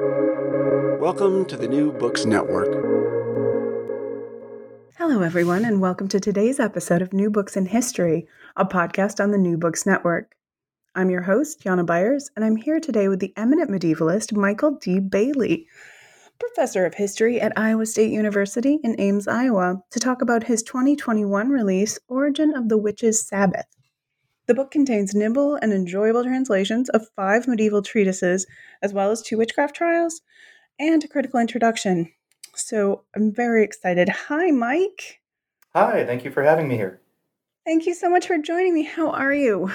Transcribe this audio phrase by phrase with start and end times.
[0.00, 2.66] Welcome to the New Books Network.
[4.98, 8.26] Hello, everyone, and welcome to today's episode of New Books in History,
[8.56, 10.34] a podcast on the New Books Network.
[10.96, 14.98] I'm your host, Jana Byars, and I'm here today with the eminent medievalist Michael D.
[14.98, 15.68] Bailey,
[16.40, 21.50] professor of history at Iowa State University in Ames, Iowa, to talk about his 2021
[21.50, 23.66] release, Origin of the Witches' Sabbath.
[24.46, 28.46] The book contains nimble and enjoyable translations of five medieval treatises,
[28.82, 30.20] as well as two witchcraft trials
[30.78, 32.12] and a critical introduction.
[32.54, 34.10] So I'm very excited.
[34.10, 35.22] Hi, Mike.
[35.74, 37.00] Hi, thank you for having me here.
[37.64, 38.82] Thank you so much for joining me.
[38.82, 39.72] How are you?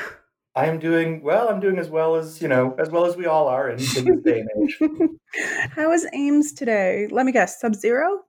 [0.56, 1.50] I am doing well.
[1.50, 4.06] I'm doing as well as, you know, as well as we all are in, in
[4.06, 5.10] this day and age.
[5.72, 7.08] How is Ames today?
[7.10, 8.22] Let me guess, sub zero?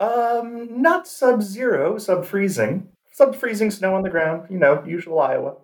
[0.00, 2.88] Um, not sub zero, sub freezing
[3.20, 5.56] sub freezing snow on the ground, you know, usual Iowa.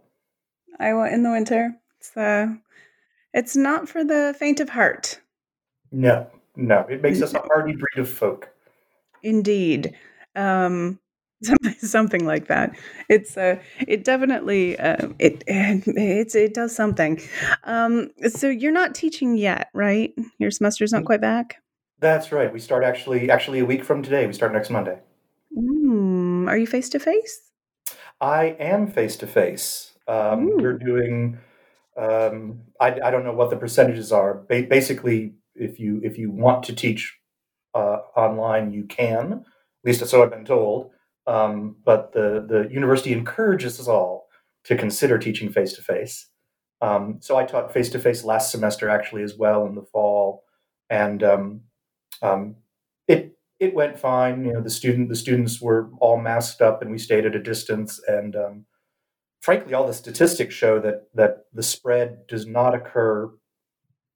[0.78, 1.74] Iowa in the winter.
[1.98, 2.48] It's uh
[3.32, 5.20] it's not for the faint of heart.
[5.90, 6.80] No, no.
[6.90, 8.50] It makes us a hardy breed of folk.
[9.22, 9.94] Indeed.
[10.34, 11.00] Um
[11.42, 12.76] something, something like that.
[13.08, 13.56] It's uh
[13.88, 17.22] it definitely uh, it it's it does something.
[17.64, 20.12] Um so you're not teaching yet, right?
[20.38, 21.06] Your semester's not mm.
[21.06, 21.56] quite back?
[22.00, 22.52] That's right.
[22.52, 24.26] We start actually actually a week from today.
[24.26, 24.98] We start next Monday.
[26.46, 27.40] Mm, are you face to face?
[28.20, 29.92] I am face to face.
[30.58, 31.38] We're doing.
[31.96, 34.34] Um, I, I don't know what the percentages are.
[34.34, 37.18] Ba- basically, if you if you want to teach
[37.74, 39.32] uh, online, you can.
[39.32, 39.44] At
[39.84, 40.90] least so I've been told.
[41.26, 44.28] Um, but the the university encourages us all
[44.64, 46.28] to consider teaching face to face.
[47.20, 50.44] So I taught face to face last semester actually as well in the fall,
[50.90, 51.60] and um,
[52.22, 52.56] um,
[53.08, 54.44] it it went fine.
[54.44, 57.42] You know, the student the students were all masked up, and we stayed at a
[57.42, 58.00] distance.
[58.06, 58.66] And um,
[59.40, 63.30] frankly, all the statistics show that that the spread does not occur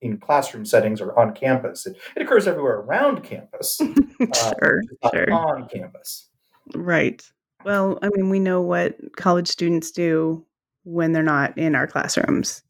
[0.02, 1.86] in classroom settings or on campus.
[1.86, 3.80] It, it occurs everywhere around campus,
[4.34, 5.32] sure, uh, sure.
[5.32, 6.28] on campus.
[6.74, 7.22] Right.
[7.64, 10.46] Well, I mean, we know what college students do
[10.84, 12.62] when they're not in our classrooms,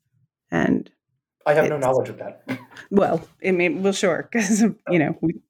[0.50, 0.90] and
[1.46, 2.44] I have no knowledge of that.
[2.90, 5.40] Well, it may well sure because you know we,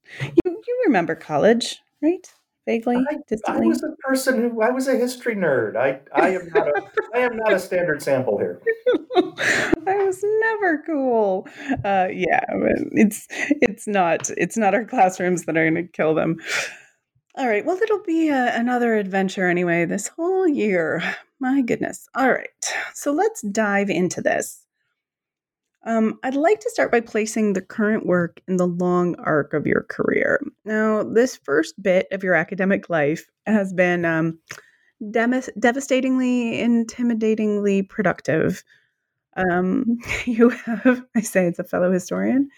[0.80, 2.26] you remember college, right?
[2.66, 3.16] Vaguely, I,
[3.48, 5.76] I, was a person who I was a history nerd.
[5.76, 6.82] I I am not a
[7.14, 8.60] I am not a standard sample here.
[9.16, 11.48] I was never cool.
[11.84, 12.44] Uh, yeah,
[12.92, 16.36] it's it's not it's not our classrooms that are going to kill them.
[17.36, 17.64] All right.
[17.64, 19.86] Well, it'll be a, another adventure anyway.
[19.86, 21.02] This whole year.
[21.40, 22.08] My goodness.
[22.14, 22.48] All right.
[22.92, 24.66] So let's dive into this.
[25.84, 29.66] Um, I'd like to start by placing the current work in the long arc of
[29.66, 30.40] your career.
[30.64, 34.38] Now, this first bit of your academic life has been um,
[35.10, 38.62] dem- devastatingly, intimidatingly productive.
[39.36, 42.50] Um, you have, I say, it's a fellow historian.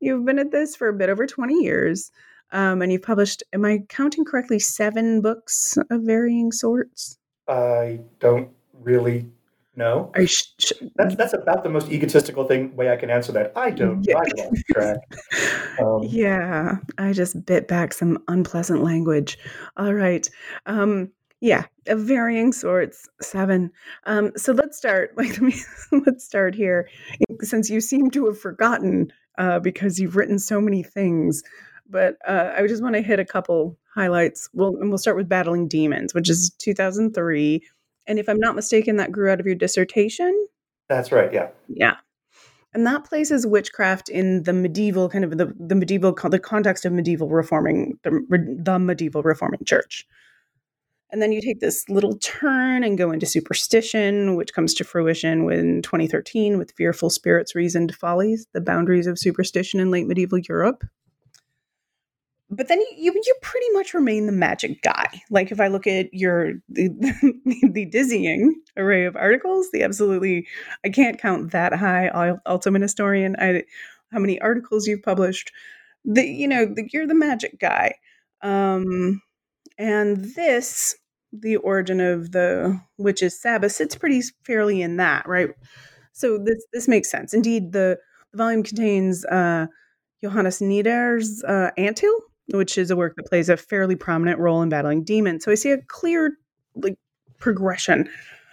[0.00, 2.10] You've been at this for a bit over 20 years,
[2.52, 7.18] um, and you've published, am I counting correctly, seven books of varying sorts?
[7.48, 9.30] I don't really
[9.76, 10.10] no.
[10.24, 13.52] Sh- sh- that's that's about the most egotistical thing way I can answer that.
[13.54, 14.02] I don't.
[14.06, 14.18] Yeah.
[14.76, 14.94] I.
[15.78, 19.38] Um, yeah, I just bit back some unpleasant language.
[19.76, 20.28] All right.
[20.64, 21.10] Um,
[21.40, 23.08] yeah, of varying sorts.
[23.20, 23.70] Seven.
[24.04, 25.12] Um, so let's start.
[25.16, 25.38] Like,
[26.06, 26.88] let's start here,
[27.42, 31.42] since you seem to have forgotten uh, because you've written so many things.
[31.88, 34.48] But uh, I just want to hit a couple highlights.
[34.52, 37.62] We'll and we'll start with battling demons, which is 2003
[38.06, 40.46] and if I'm not mistaken, that grew out of your dissertation.
[40.88, 41.32] That's right.
[41.32, 41.48] Yeah.
[41.68, 41.96] Yeah.
[42.74, 46.92] And that places witchcraft in the medieval kind of the, the medieval the context of
[46.92, 50.06] medieval reforming the, the medieval reforming church.
[51.10, 55.50] And then you take this little turn and go into superstition, which comes to fruition
[55.50, 60.84] in 2013 with Fearful Spirits, Reasoned Follies, the boundaries of superstition in late medieval Europe
[62.48, 65.22] but then you you pretty much remain the magic guy.
[65.30, 66.88] Like if I look at your the,
[67.72, 70.46] the dizzying array of articles, the absolutely
[70.84, 72.08] I can't count that high.
[72.08, 73.36] I'll, also an historian.
[73.38, 73.64] I
[74.12, 75.50] how many articles you've published.
[76.04, 77.94] The you know the, you're the magic guy.
[78.42, 79.22] Um,
[79.78, 80.96] and this
[81.32, 85.50] the origin of the witch's Sabbath sits pretty fairly in that right.
[86.12, 87.34] So this this makes sense.
[87.34, 87.98] Indeed, the,
[88.32, 89.66] the volume contains uh,
[90.22, 91.72] Johannes Nider's uh,
[92.48, 95.44] which is a work that plays a fairly prominent role in battling demons.
[95.44, 96.38] So I see a clear
[96.74, 96.96] like
[97.38, 98.08] progression,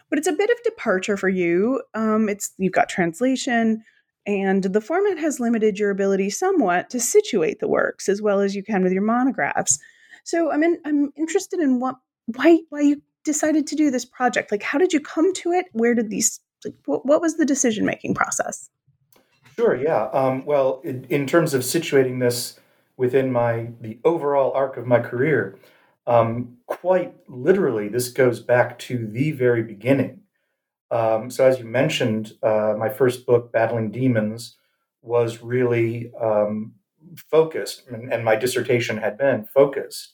[0.10, 1.82] but it's a bit of departure for you.
[1.94, 3.84] Um, it's you've got translation,
[4.26, 8.56] and the format has limited your ability somewhat to situate the works as well as
[8.56, 9.80] you can with your monographs.
[10.24, 11.96] So I'm in, I'm interested in what
[12.28, 14.52] why why you decided to do this project.
[14.52, 15.66] Like, how did you come to it?
[15.72, 18.70] Where did these like, what, what was the decision making process?
[19.56, 19.76] Sure.
[19.76, 20.06] Yeah.
[20.14, 22.60] Um, well, in, in, terms of situating this
[22.98, 25.58] within my the overall arc of my career,
[26.06, 30.22] um, quite literally, this goes back to the very beginning.
[30.92, 34.58] Um, so, as you mentioned, uh, my first book, Battling Demons,
[35.02, 36.74] was really um,
[37.16, 40.14] focused, and, and, my dissertation had been focused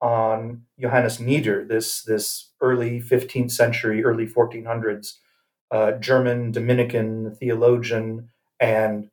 [0.00, 5.14] on Johannes Nider, this this early 15th century, early 1400s
[5.70, 8.28] uh, German Dominican theologian
[8.58, 9.08] and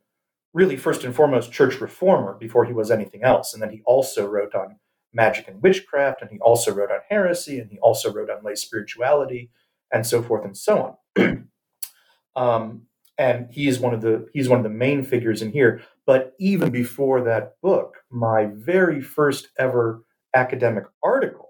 [0.54, 3.54] really first and foremost church reformer before he was anything else.
[3.54, 4.78] And then he also wrote on
[5.14, 8.56] magic and witchcraft, and he also wrote on heresy, and he also wrote on lay
[8.56, 9.50] spirituality,
[9.92, 11.50] and so forth and so on.
[12.36, 12.84] um,
[13.18, 15.82] and he is one of the he's one of the main figures in here.
[16.06, 20.04] But even before that book, my very first ever
[20.36, 21.50] academic article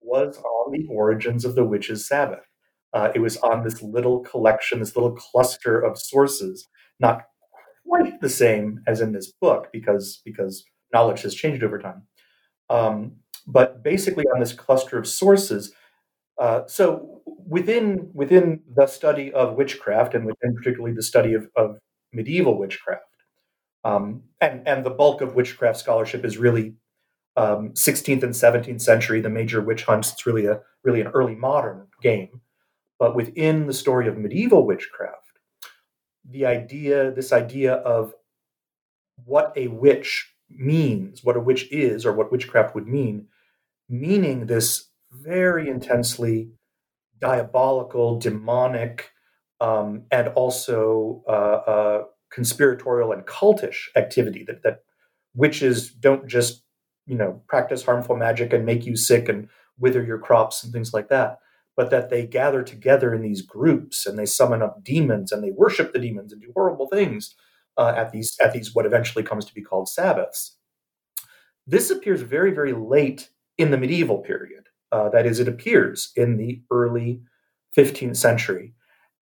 [0.00, 2.44] was on the origins of the witches' Sabbath.
[2.94, 6.68] Uh, it was on this little collection, this little cluster of sources,
[6.98, 7.22] not
[7.88, 12.02] quite the same as in this book because because knowledge has changed over time.
[12.70, 15.72] Um, but basically, on this cluster of sources.
[16.38, 21.78] Uh, so within within the study of witchcraft, and within particularly the study of, of
[22.12, 23.02] medieval witchcraft,
[23.84, 26.74] um, and and the bulk of witchcraft scholarship is really
[27.36, 30.12] um, 16th and 17th century, the major witch hunts.
[30.12, 32.40] It's really a really an early modern game.
[32.98, 35.27] But within the story of medieval witchcraft,
[36.30, 38.14] the idea, this idea of
[39.24, 43.26] what a witch means, what a witch is, or what witchcraft would mean,
[43.88, 46.50] meaning this very intensely
[47.20, 49.10] diabolical, demonic,
[49.60, 54.82] um, and also uh, uh, conspiratorial and cultish activity that, that
[55.34, 56.62] witches don't just
[57.06, 59.48] you know practice harmful magic and make you sick and
[59.78, 61.38] wither your crops and things like that
[61.78, 65.52] but that they gather together in these groups and they summon up demons and they
[65.52, 67.36] worship the demons and do horrible things
[67.76, 70.56] uh, at these at these what eventually comes to be called Sabbaths.
[71.68, 74.64] This appears very very late in the medieval period.
[74.90, 77.20] Uh, that is, it appears in the early
[77.76, 78.74] 15th century,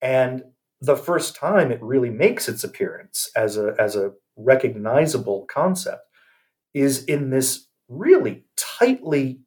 [0.01, 0.45] and
[0.81, 6.03] the first time it really makes its appearance as a as a recognizable concept
[6.73, 9.41] is in this really tightly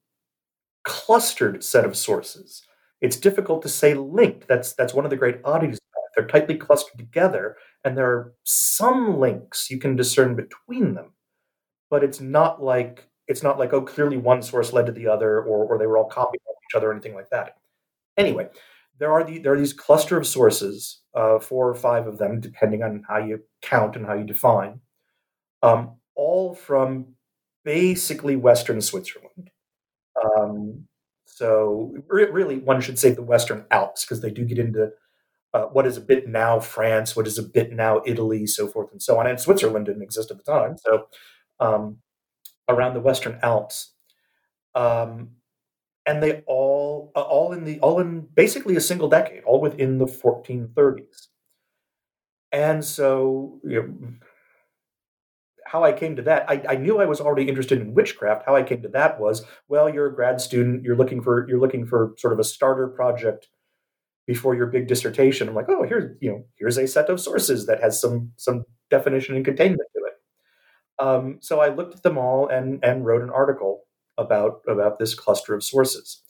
[0.83, 2.63] clustered set of sources
[3.01, 4.47] it's difficult to say linked.
[4.47, 5.79] That's that's one of the great oddities.
[6.15, 11.11] They're tightly clustered together, and there are some links you can discern between them,
[11.91, 15.41] but it's not like it's not like oh clearly one source led to the other,
[15.41, 17.57] or or they were all copying each other, or anything like that.
[18.17, 18.49] Anyway,
[18.99, 22.39] there are the there are these cluster of sources, uh, four or five of them,
[22.39, 24.79] depending on how you count and how you define,
[25.61, 27.13] um, all from
[27.63, 29.51] basically Western Switzerland.
[30.37, 30.86] Um,
[31.37, 34.89] so really, one should say the Western Alps because they do get into
[35.53, 38.91] uh, what is a bit now France, what is a bit now Italy, so forth
[38.91, 39.27] and so on.
[39.27, 41.05] And Switzerland didn't exist at the time, so
[41.59, 41.97] um,
[42.67, 43.93] around the Western Alps,
[44.73, 45.29] um,
[46.07, 49.99] and they all uh, all in the all in basically a single decade, all within
[49.99, 51.27] the 1430s.
[52.51, 54.13] And so you know,
[55.67, 58.43] how I came to that, I, I, knew I was already interested in witchcraft.
[58.45, 61.59] How I came to that was, well, you're a grad student, you're looking for you're
[61.59, 63.47] looking for sort of a starter project
[64.25, 65.47] before your big dissertation.
[65.47, 68.63] I'm like, oh, here's you know, here's a set of sources that has some some
[68.89, 71.05] definition and containment to it.
[71.05, 73.83] Um, so I looked at them all and and wrote an article
[74.17, 76.21] about about this cluster of sources,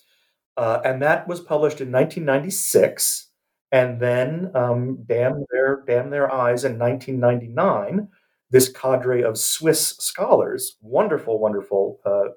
[0.58, 3.26] uh, and that was published in 1996.
[3.70, 8.08] And then, um, damn their damn their eyes, in 1999
[8.50, 12.30] this cadre of Swiss scholars, wonderful, wonderful uh,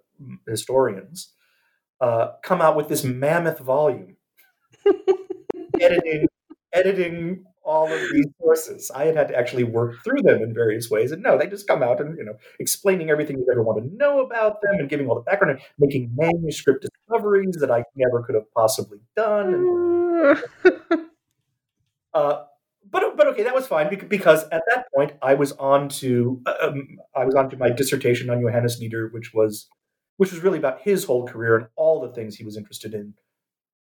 [0.49, 1.33] historians,
[2.01, 4.17] uh, come out with this mammoth volume,
[5.81, 6.27] editing,
[6.73, 8.91] editing all of these sources.
[8.95, 11.69] I had had to actually work through them in various ways, and no, they just
[11.69, 14.89] come out and you know explaining everything you ever want to know about them, and
[14.89, 19.55] giving all the background, and making manuscript discoveries that I never could have possibly done.
[19.55, 20.43] And,
[22.15, 22.45] uh,
[22.91, 26.55] but but okay, that was fine because at that point I was on to uh,
[26.63, 29.69] um, I was on to my dissertation on Johannes Nider, which was
[30.17, 33.15] which was really about his whole career and all the things he was interested in,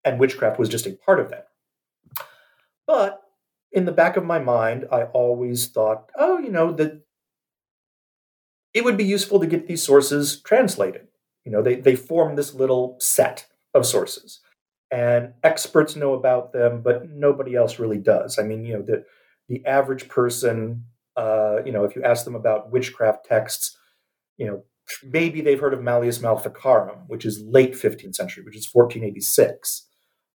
[0.05, 1.47] and witchcraft was just a part of that.
[2.85, 3.21] But
[3.71, 7.01] in the back of my mind, I always thought, oh, you know, that
[8.73, 11.07] it would be useful to get these sources translated.
[11.45, 14.41] You know, they they form this little set of sources
[14.91, 18.39] and experts know about them, but nobody else really does.
[18.39, 19.05] I mean, you know, the
[19.47, 23.77] the average person, uh, you know, if you ask them about witchcraft texts,
[24.37, 24.63] you know,
[25.03, 29.87] maybe they've heard of Malleus Maleficarum, which is late 15th century, which is 1486,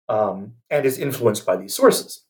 [0.09, 2.25] um, and is influenced by these sources.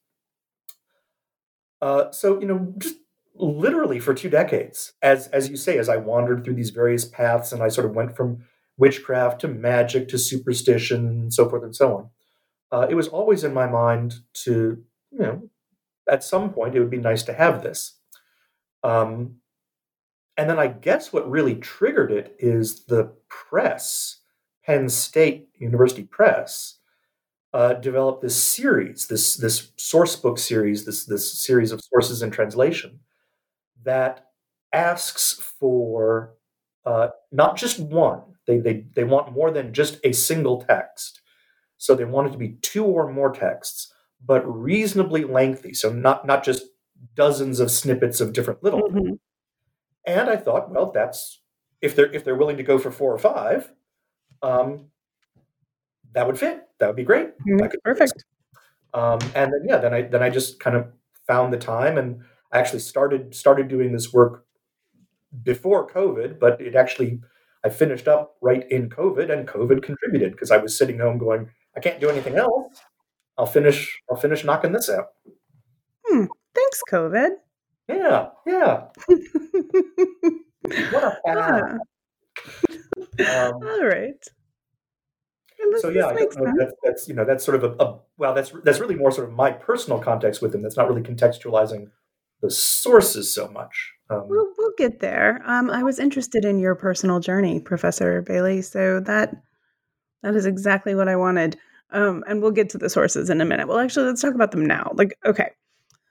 [1.82, 2.96] Uh, so, you know, just
[3.36, 7.51] literally for two decades, as as you say, as I wandered through these various paths,
[7.51, 8.46] and I sort of went from
[8.77, 12.10] witchcraft to magic to superstition and so forth and so on.
[12.72, 15.50] Uh, it was always in my mind to, you know,
[16.10, 18.00] at some point it would be nice to have this.
[18.84, 19.36] Um,
[20.36, 24.22] and then I guess what really triggered it is the press,
[24.65, 26.80] Penn State University Press,
[27.53, 32.34] uh, developed this series, this this source book series, this this series of sources and
[32.34, 33.00] translation
[33.84, 34.27] that
[34.72, 36.34] asks for
[36.86, 38.22] uh, not just one.
[38.46, 41.22] They, they they want more than just a single text.
[41.78, 43.94] So they want it to be two or more texts,
[44.26, 45.74] but reasonably lengthy.
[45.74, 46.64] So not not just
[47.16, 48.82] dozens of snippets of different little.
[48.84, 49.14] Mm-hmm.
[50.06, 51.42] And I thought, well, that's
[51.82, 53.72] if they're if they're willing to go for four or five,
[54.42, 54.88] um,
[56.14, 56.64] that would fit.
[56.80, 57.38] That would be great.
[57.40, 57.68] Mm-hmm.
[57.84, 58.26] Perfect.
[58.94, 60.88] Um, and then yeah, then I then I just kind of
[61.28, 62.22] found the time, and
[62.52, 64.46] I actually started started doing this work
[65.42, 67.22] before COVID, but it actually
[67.65, 71.50] I finished up right in COVID, and COVID contributed because I was sitting home going,
[71.75, 72.82] I can't do anything else.
[73.38, 74.01] I'll finish.
[74.10, 75.08] I'll finish knocking this out.
[76.05, 76.25] Hmm.
[76.53, 77.29] Thanks, COVID.
[77.88, 78.84] Yeah, yeah.
[80.91, 81.17] what a.
[81.27, 81.77] Ah.
[83.20, 84.24] Um, All right.
[85.72, 86.36] This, so yeah, that's,
[86.84, 89.34] that's, you know that's sort of a, a, well that's that's really more sort of
[89.34, 90.62] my personal context with him.
[90.62, 91.88] That's not really contextualizing
[92.41, 93.93] the sources so much.
[94.13, 95.41] Um, we'll, we'll get there.
[95.46, 98.62] Um, I was interested in your personal journey, Professor Bailey.
[98.62, 99.36] So that
[100.22, 101.58] that is exactly what I wanted.
[101.91, 103.67] Um, and we'll get to the sources in a minute.
[103.67, 104.91] Well, actually, let's talk about them now.
[104.96, 105.50] Like, okay,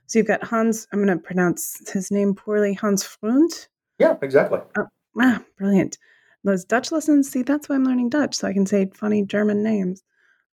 [0.06, 0.86] so you've got Hans.
[0.92, 2.74] I'm going to pronounce his name poorly.
[2.74, 3.68] Hans Fründ.
[3.98, 4.60] Yeah, exactly.
[4.76, 4.86] Oh,
[5.20, 5.98] ah, brilliant.
[6.44, 7.30] Those Dutch lessons.
[7.30, 10.02] See, that's why I'm learning Dutch, so I can say funny German names.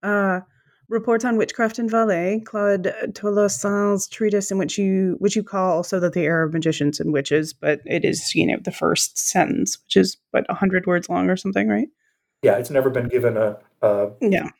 [0.02, 0.40] Uh,
[0.88, 6.00] reports on witchcraft in Valais, Claude Tholosan's treatise, in which you which you call also
[6.00, 9.78] that the era of magicians and witches, but it is you know the first sentence,
[9.85, 11.88] which is what hundred words long or something, right?
[12.42, 14.50] Yeah, it's never been given a, a yeah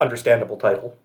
[0.00, 0.96] understandable title.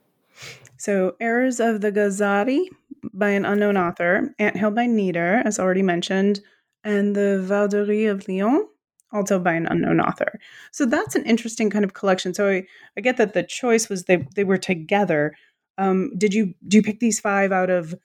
[0.77, 2.65] So, Errors of the Gazarii
[3.13, 6.39] by an unknown author, Anthill by Nider, as already mentioned,
[6.83, 8.67] and The Vauderie of Lyon,
[9.13, 10.39] also by an unknown author.
[10.71, 12.33] So that's an interesting kind of collection.
[12.33, 12.63] So I,
[12.97, 15.35] I get that the choice was they they were together.
[15.77, 17.95] Um, did you do you pick these five out of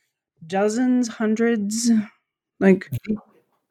[0.46, 1.90] dozens, hundreds?
[2.60, 2.90] Like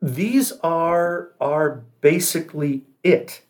[0.01, 3.41] these are are basically it.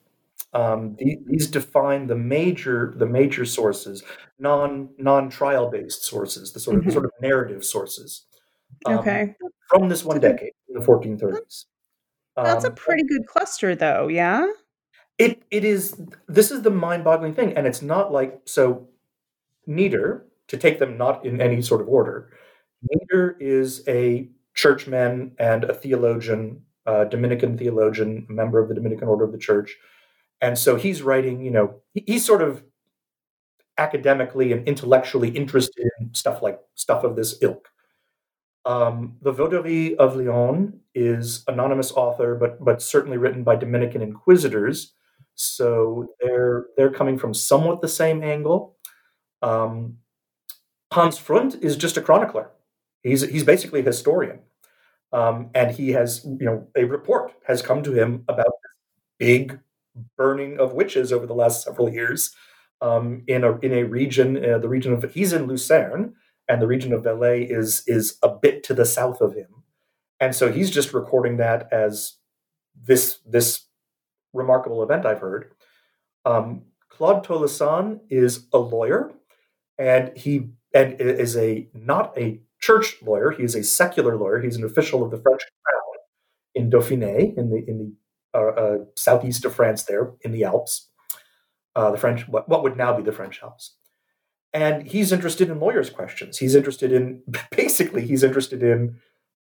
[0.54, 0.96] Um,
[1.28, 4.04] these define the major the major sources,
[4.40, 6.92] non non trial based sources, the sort of mm-hmm.
[6.92, 8.26] sort of narrative sources.
[8.86, 9.36] Um, okay.
[9.68, 11.66] From this one decade, in the 1430s.
[12.36, 14.08] That's um, a pretty good cluster, though.
[14.08, 14.52] Yeah.
[15.18, 16.00] It it is.
[16.28, 18.88] This is the mind boggling thing, and it's not like so.
[19.68, 22.32] Nider to take them not in any sort of order.
[22.84, 29.08] Nider is a churchman and a theologian, uh, Dominican theologian, a member of the Dominican
[29.08, 29.76] Order of the Church
[30.42, 32.64] and so he's writing, you know, he's sort of
[33.78, 37.70] academically and intellectually interested in stuff like stuff of this ilk.
[38.66, 44.94] Um, the Vauderie of Lyon is anonymous author, but but certainly written by Dominican inquisitors.
[45.36, 48.78] So they're they're coming from somewhat the same angle.
[49.42, 49.98] Um,
[50.92, 52.50] Hans Fründ is just a chronicler.
[53.04, 54.40] He's he's basically a historian,
[55.14, 58.54] um, and he has you know a report has come to him about
[59.20, 59.60] big
[60.18, 62.36] burning of witches over the last several years
[62.82, 66.14] um, in a in a region, uh, the region of he's in Lucerne,
[66.48, 69.64] and the region of Valais is is a bit to the south of him,
[70.20, 72.14] and so he's just recording that as
[72.76, 73.66] this this
[74.34, 75.52] remarkable event I've heard.
[76.26, 79.12] Um, Claude Tholosan is a lawyer,
[79.78, 83.32] and he and is a not a church lawyer.
[83.32, 84.42] He is a secular lawyer.
[84.42, 85.82] He's an official of the French crown
[86.54, 87.94] in Dauphiné, in the in the
[88.36, 90.90] uh, uh, southeast of France, there in the Alps,
[91.76, 93.76] uh, the French, what, what would now be the French Alps.
[94.56, 96.38] And he's interested in lawyers' questions.
[96.38, 97.22] He's interested in,
[97.52, 98.96] basically, he's interested in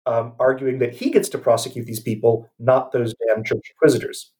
[0.05, 4.33] um, arguing that he gets to prosecute these people, not those damn church inquisitors.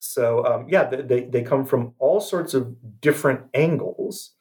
[0.00, 4.34] So, um, yeah, they, they come from all sorts of different angles.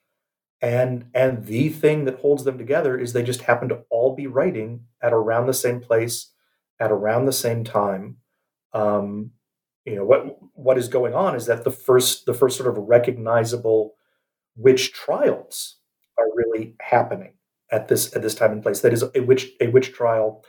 [0.61, 4.27] And, and the thing that holds them together is they just happen to all be
[4.27, 6.33] writing at around the same place
[6.81, 8.17] at around the same time
[8.73, 9.31] um,
[9.85, 12.77] you know what what is going on is that the first the first sort of
[12.77, 13.95] recognizable
[14.61, 15.77] witch trials
[16.17, 17.33] are really happening
[17.71, 18.81] at this at this time and place.
[18.81, 20.43] That is a witch a witch trial.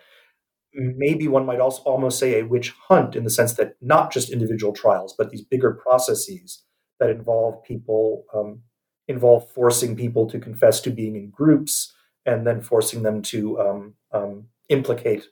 [0.75, 4.31] Maybe one might also almost say a witch hunt in the sense that not just
[4.31, 6.62] individual trials, but these bigger processes
[6.99, 8.62] that involve people um,
[9.09, 11.92] involve forcing people to confess to being in groups
[12.25, 15.26] and then forcing them to um, um, implicate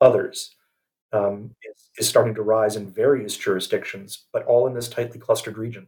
[0.00, 0.54] others
[1.12, 5.56] um, is, is, starting to rise in various jurisdictions, but all in this tightly clustered
[5.56, 5.86] region.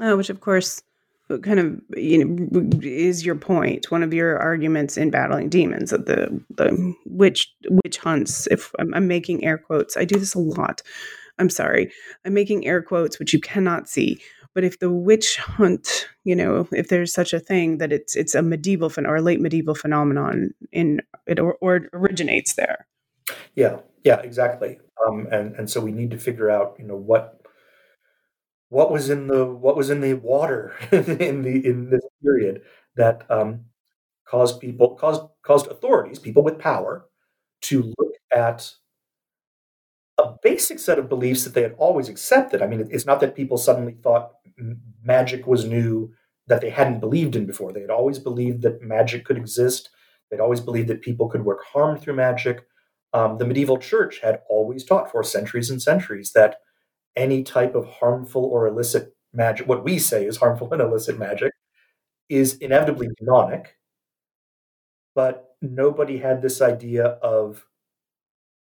[0.00, 0.82] Oh, which of course
[1.42, 6.06] kind of you know is your point one of your arguments in battling demons that
[6.06, 7.52] the the witch
[7.84, 10.82] witch hunts if I'm, I'm, making air quotes i do this a lot
[11.38, 11.92] i'm sorry
[12.24, 14.18] i'm making air quotes which you cannot see
[14.54, 18.34] but if the witch hunt you know if there's such a thing that it's it's
[18.34, 22.86] a medieval or a late medieval phenomenon in it or, or originates there.
[23.54, 27.37] Yeah yeah exactly um, and and so we need to figure out you know what
[28.70, 32.62] what was in the what was in the water in the in this period
[32.96, 33.64] that um,
[34.26, 37.06] caused people caused caused authorities, people with power,
[37.62, 38.72] to look at
[40.18, 42.60] a basic set of beliefs that they had always accepted.
[42.60, 44.32] I mean, it's not that people suddenly thought
[45.02, 46.12] magic was new
[46.48, 47.72] that they hadn't believed in before.
[47.72, 49.90] They had always believed that magic could exist.
[50.30, 52.66] They'd always believed that people could work harm through magic.
[53.12, 56.56] Um, the medieval church had always taught for centuries and centuries that
[57.16, 61.52] any type of harmful or illicit magic, what we say is harmful and illicit magic,
[62.28, 63.76] is inevitably demonic.
[65.14, 67.64] But nobody had this idea of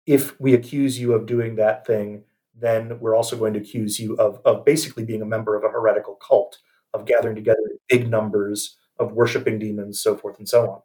[0.05, 2.23] if we accuse you of doing that thing,
[2.55, 5.69] then we're also going to accuse you of, of basically being a member of a
[5.69, 6.57] heretical cult,
[6.93, 10.81] of gathering together big numbers, of worshiping demons, so forth and so on.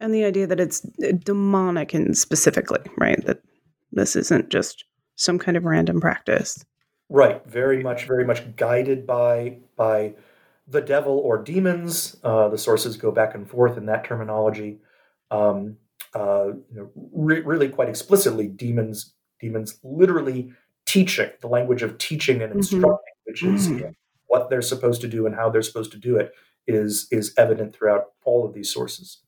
[0.00, 3.24] And the idea that it's uh, demonic and specifically, right?
[3.24, 3.40] That
[3.92, 4.84] this isn't just
[5.16, 6.64] some kind of random practice.
[7.08, 10.14] Right, very much, very much guided by by
[10.66, 12.16] the devil or demons.
[12.24, 14.78] Uh, the sources go back and forth in that terminology.
[15.30, 15.76] Um,
[16.14, 20.52] uh, you know, re- really, quite explicitly, demons demons literally
[20.86, 22.58] teaching the language of teaching and mm-hmm.
[22.58, 23.30] instructing, mm-hmm.
[23.30, 23.78] which is mm-hmm.
[23.78, 23.92] you know,
[24.26, 26.32] what they're supposed to do and how they're supposed to do it,
[26.66, 29.20] is is evident throughout all of these sources.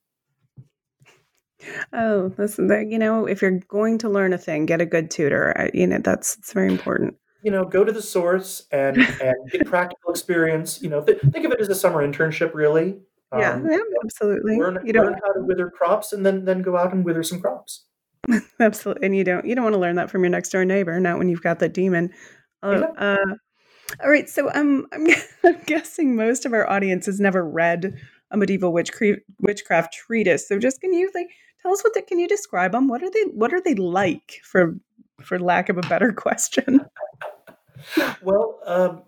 [1.92, 5.54] Oh, listen, you know, if you're going to learn a thing, get a good tutor.
[5.56, 7.16] I, you know, that's it's very important.
[7.42, 10.82] You know, go to the source and and get practical experience.
[10.82, 13.00] You know, th- think of it as a summer internship, really.
[13.36, 14.58] Yeah, um, yeah absolutely.
[14.58, 17.40] Learn, you learn how to wither crops, and then then go out and wither some
[17.40, 17.86] crops.
[18.60, 20.98] absolutely, and you don't you don't want to learn that from your next door neighbor,
[21.00, 22.10] not when you've got the demon.
[22.62, 23.16] Uh, uh,
[24.02, 25.06] all right, so um, I'm,
[25.44, 27.96] I'm guessing most of our audience has never read
[28.30, 30.48] a medieval witch cre- witchcraft treatise.
[30.48, 31.28] So just can you like
[31.66, 32.88] tell us what they, can you describe them?
[32.88, 34.76] What are they what are they like for
[35.20, 36.86] for lack of a better question?
[38.22, 39.02] well, um,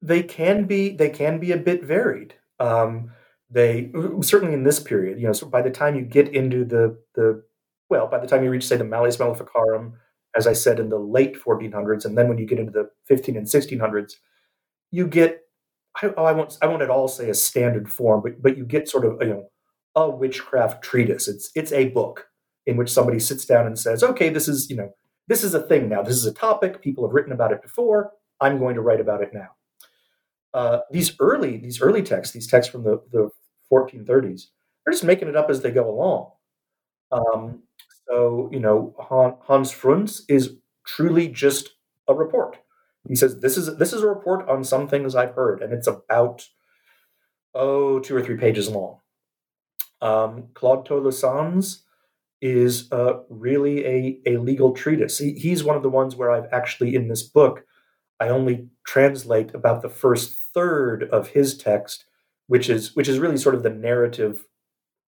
[0.00, 2.34] they can be they can be a bit varied.
[2.60, 3.10] Um,
[3.50, 3.90] they
[4.22, 7.42] certainly in this period, you know, so by the time you get into the the
[7.90, 9.94] well, by the time you reach say the Malleus Maleficarum,
[10.36, 13.36] as I said in the late 1400s, and then when you get into the 15
[13.36, 14.14] and 1600s,
[14.90, 15.40] you get
[16.02, 18.64] I, oh, I won't I won't at all say a standard form, but but you
[18.64, 19.50] get sort of you know
[19.94, 21.28] a witchcraft treatise.
[21.28, 22.28] It's it's a book
[22.66, 24.94] in which somebody sits down and says, okay, this is you know
[25.28, 26.02] this is a thing now.
[26.02, 26.82] This is a topic.
[26.82, 28.12] People have written about it before.
[28.40, 29.48] I'm going to write about it now.
[30.52, 33.30] Uh, these early these early texts, these texts from the, the
[33.72, 34.46] 1430s,
[34.84, 36.30] they're just making it up as they go along.
[37.10, 37.62] Um,
[38.08, 41.70] so you know Hans Fründ's is truly just
[42.08, 42.58] a report.
[43.08, 45.86] He says this is this is a report on some things I've heard, and it's
[45.86, 46.48] about
[47.54, 48.98] oh two or three pages long.
[50.04, 51.82] Um, Claude Tholosan's
[52.42, 55.18] is uh, really a, a legal treatise.
[55.18, 57.64] He, he's one of the ones where I've actually, in this book,
[58.20, 62.04] I only translate about the first third of his text,
[62.46, 64.44] which is which is really sort of the narrative,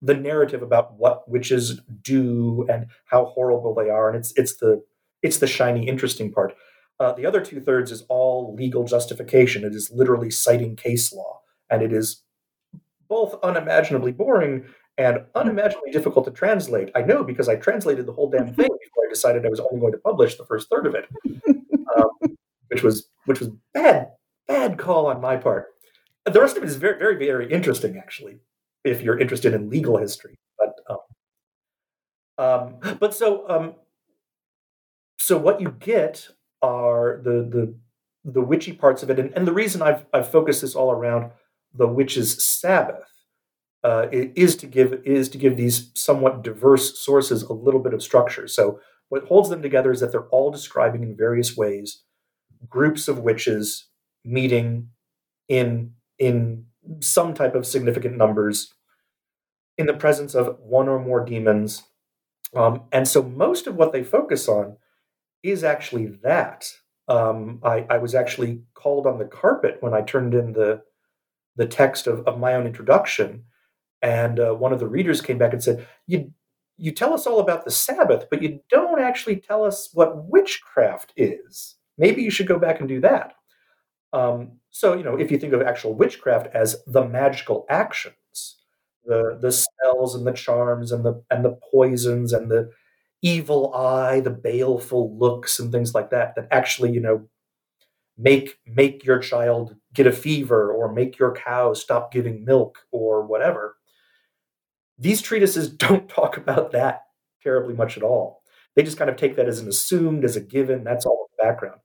[0.01, 4.83] the narrative about what witches do and how horrible they are, and it's it's the
[5.21, 6.55] it's the shiny, interesting part.
[6.99, 9.63] Uh, the other two thirds is all legal justification.
[9.63, 12.23] It is literally citing case law, and it is
[13.07, 14.65] both unimaginably boring
[14.97, 16.91] and unimaginably difficult to translate.
[16.95, 19.79] I know because I translated the whole damn thing before I decided I was only
[19.79, 21.07] going to publish the first third of it,
[21.97, 22.37] um,
[22.69, 24.11] which was which was bad
[24.47, 25.67] bad call on my part.
[26.25, 28.39] The rest of it is very very very interesting actually,
[28.83, 30.35] if you're interested in legal history.
[30.57, 30.97] But um,
[32.83, 33.75] um, but so um,
[35.19, 36.27] so what you get
[36.61, 37.75] are the the
[38.31, 41.31] the witchy parts of it, and, and the reason I've I've focused this all around
[41.75, 43.16] the witch's Sabbath
[43.83, 48.03] uh, is to give is to give these somewhat diverse sources a little bit of
[48.03, 48.47] structure.
[48.47, 52.03] So what holds them together is that they're all describing in various ways
[52.67, 53.87] groups of witches
[54.25, 54.89] meeting
[55.47, 56.65] in in
[56.99, 58.73] some type of significant numbers
[59.77, 61.83] in the presence of one or more demons.
[62.55, 64.77] Um, and so most of what they focus on
[65.43, 66.65] is actually that.
[67.07, 70.81] Um, I, I was actually called on the carpet when I turned in the
[71.55, 73.43] the text of, of my own introduction
[74.01, 76.31] and uh, one of the readers came back and said, "You
[76.77, 81.13] you tell us all about the Sabbath, but you don't actually tell us what witchcraft
[81.17, 81.75] is.
[81.97, 83.33] Maybe you should go back and do that.
[84.13, 88.57] Um, so, you know, if you think of actual witchcraft as the magical actions,
[89.05, 92.69] the the spells and the charms and the and the poisons and the
[93.21, 97.27] evil eye, the baleful looks and things like that, that actually, you know,
[98.17, 103.25] make make your child get a fever or make your cow stop giving milk or
[103.27, 103.76] whatever.
[104.97, 107.03] These treatises don't talk about that
[107.41, 108.41] terribly much at all.
[108.75, 110.83] They just kind of take that as an assumed, as a given.
[110.83, 111.79] That's all the background.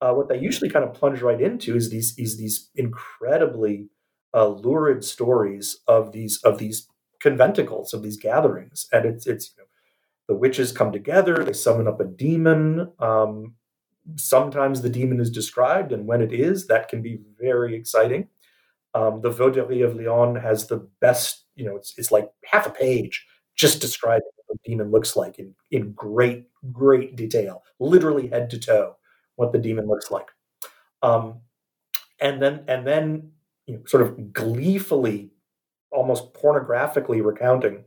[0.00, 3.88] Uh, what they usually kind of plunge right into is these is these incredibly
[4.34, 6.88] uh, lurid stories of these of these
[7.20, 9.68] conventicles of these gatherings, and it's it's you know,
[10.28, 12.90] the witches come together, they summon up a demon.
[12.98, 13.54] Um,
[14.16, 18.28] sometimes the demon is described, and when it is, that can be very exciting.
[18.94, 22.70] Um, the Vauderie of Lyon has the best, you know, it's, it's like half a
[22.70, 28.50] page just describing what the demon looks like in, in great, great detail, literally head
[28.50, 28.96] to toe,
[29.36, 30.28] what the demon looks like.
[31.02, 31.40] Um,
[32.20, 33.32] and then, and then,
[33.66, 35.30] you know, sort of gleefully,
[35.90, 37.84] almost pornographically recounting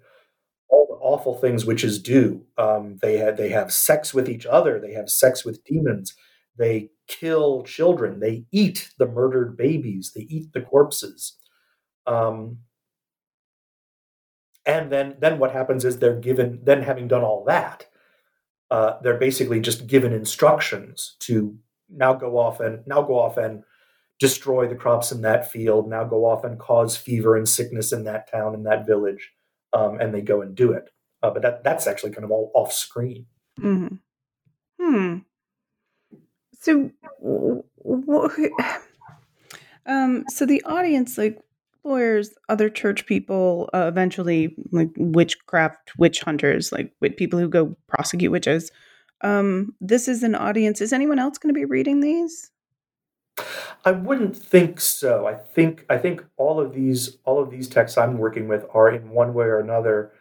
[0.69, 2.43] all the awful things witches do.
[2.58, 4.80] Um, they they have sex with each other.
[4.80, 6.15] They have sex with demons.
[6.58, 8.19] They kill children.
[8.19, 10.12] They eat the murdered babies.
[10.15, 11.38] They eat the corpses.
[12.08, 12.60] Um,
[14.65, 17.86] and then then what happens is they're given then having done all that,
[18.71, 21.58] uh, they're basically just given instructions to
[21.89, 23.63] now go off and now go off and
[24.19, 25.89] destroy the crops in that field.
[25.89, 29.32] Now go off and cause fever and sickness in that town in that village
[29.73, 30.89] um, and they go and do it.
[31.21, 33.25] Uh, but that that's actually kind of all off screen.
[33.60, 33.95] Mm-hmm.
[34.82, 35.17] Hmm.
[36.60, 36.91] So,
[39.86, 41.39] um, so the audience, like
[41.86, 47.76] lawyers, other church people, uh, eventually like witchcraft, witch hunters, like with people who go
[47.88, 48.71] prosecute witches.
[49.21, 50.82] Um, this is an audience.
[50.82, 52.52] Is anyone else going to be reading these?
[53.84, 55.28] I wouldn't think so.
[55.28, 58.89] I think I think all of these all of these texts I'm working with are
[58.89, 60.12] in one way or another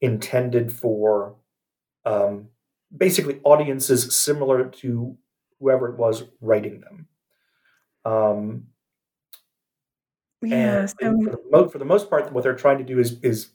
[0.00, 1.36] intended for
[2.04, 2.48] um,
[2.94, 5.16] basically audiences similar to
[5.60, 7.06] whoever it was writing them.
[8.04, 8.64] Um,
[10.44, 10.94] yes.
[11.00, 13.50] And for the, most, for the most part, what they're trying to do is is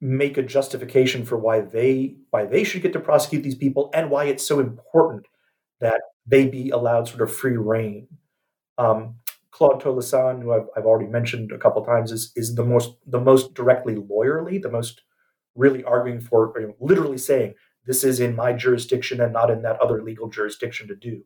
[0.00, 4.10] make a justification for why they why they should get to prosecute these people and
[4.10, 5.26] why it's so important
[5.80, 8.08] that they be allowed sort of free reign
[8.80, 9.16] um,
[9.50, 13.20] Claude Tholosan, who I've, I've, already mentioned a couple times, is is the most the
[13.20, 15.02] most directly lawyerly, the most
[15.54, 19.60] really arguing for, you know, literally saying this is in my jurisdiction and not in
[19.62, 21.24] that other legal jurisdiction to do.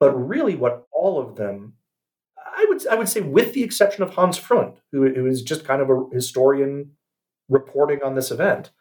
[0.00, 1.74] But really, what all of them,
[2.58, 5.64] I would I would say, with the exception of Hans Fründ, who, who is just
[5.64, 6.90] kind of a historian
[7.48, 8.72] reporting on this event,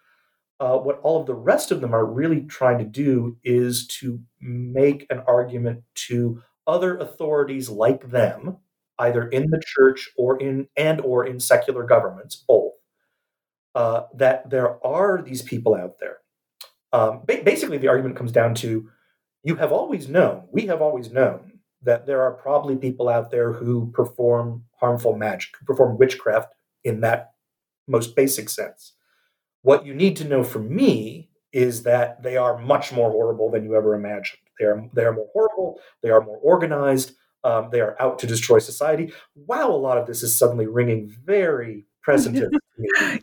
[0.59, 4.19] uh, what all of the rest of them are really trying to do is to
[4.41, 8.57] make an argument to other authorities like them,
[8.97, 12.73] either in the church or in and or in secular governments, both,
[13.75, 16.17] uh, that there are these people out there.
[16.91, 18.89] Um, ba- basically, the argument comes down to
[19.43, 23.53] you have always known, we have always known that there are probably people out there
[23.53, 27.31] who perform harmful magic, who perform witchcraft in that
[27.87, 28.93] most basic sense.
[29.61, 33.63] What you need to know from me is that they are much more horrible than
[33.63, 34.39] you ever imagined.
[34.59, 35.79] They are they are more horrible.
[36.01, 37.13] They are more organized.
[37.43, 39.13] Um, they are out to destroy society.
[39.35, 42.51] Wow, a lot of this is suddenly ringing very presentive.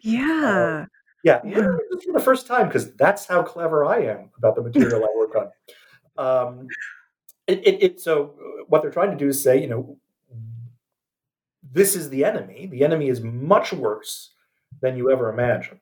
[0.02, 0.84] yeah.
[0.84, 0.86] Uh,
[1.24, 1.72] yeah, yeah,
[2.04, 5.34] for the first time because that's how clever I am about the material I work
[5.34, 5.48] on.
[6.18, 6.66] Um,
[7.46, 9.98] it, it, it, so uh, what they're trying to do is say, you know,
[11.62, 12.66] this is the enemy.
[12.66, 14.34] The enemy is much worse
[14.80, 15.80] than you ever imagined,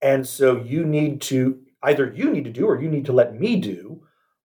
[0.00, 3.38] and so you need to either you need to do or you need to let
[3.38, 4.02] me do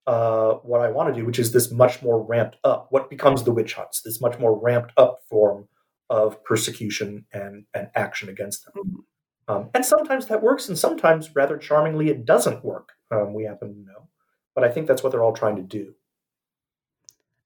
[0.07, 3.43] uh, what I want to do, which is this much more ramped up, what becomes
[3.43, 5.67] the witch hunts, this much more ramped up form
[6.09, 8.73] of persecution and, and action against them.
[8.77, 8.99] Mm-hmm.
[9.47, 12.93] Um, and sometimes that works, and sometimes, rather charmingly, it doesn't work.
[13.11, 14.07] Um, we happen to know.
[14.55, 15.93] But I think that's what they're all trying to do.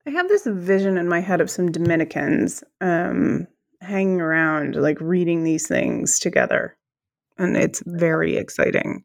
[0.06, 3.48] I have this vision in my head of some Dominicans um,
[3.82, 6.78] hanging around, like reading these things together.
[7.38, 9.04] And it's very exciting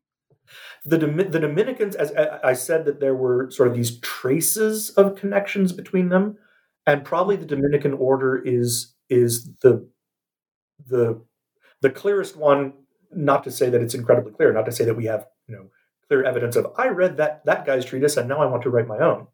[0.84, 5.72] the the Dominicans, as I said, that there were sort of these traces of connections
[5.72, 6.36] between them,
[6.86, 9.88] and probably the Dominican order is is the
[10.86, 11.22] the
[11.80, 12.74] the clearest one.
[13.14, 15.66] Not to say that it's incredibly clear, not to say that we have you know
[16.12, 18.86] clear evidence of I read that that guy's treatise and now I want to write
[18.86, 19.28] my own.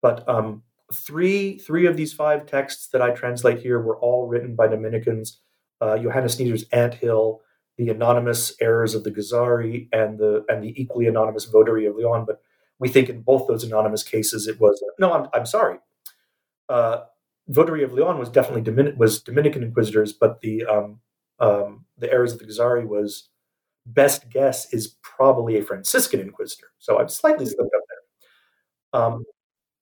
[0.00, 4.54] But um, three three of these five texts that I translate here were all written
[4.54, 5.40] by Dominicans.
[5.80, 7.40] Uh, Johannes Nider's Ant Hill,
[7.76, 12.24] the anonymous errors of the Gazarii and the and the equally anonymous Vauderie of Lyon.
[12.24, 12.40] But
[12.78, 15.12] we think in both those anonymous cases it was no.
[15.12, 15.78] I'm I'm sorry.
[16.68, 17.00] Uh,
[17.48, 21.00] Vauderie of Lyon was definitely Domin- was Dominican inquisitors, but the um,
[21.40, 23.28] um, the errors of the Gazarii was
[23.86, 26.68] best guess is probably a Franciscan inquisitor.
[26.78, 29.02] So I've slightly slipped up there.
[29.02, 29.24] Um,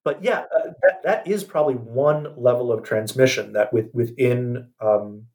[0.04, 5.26] but yeah, uh, that, that is probably one level of transmission that with, within um,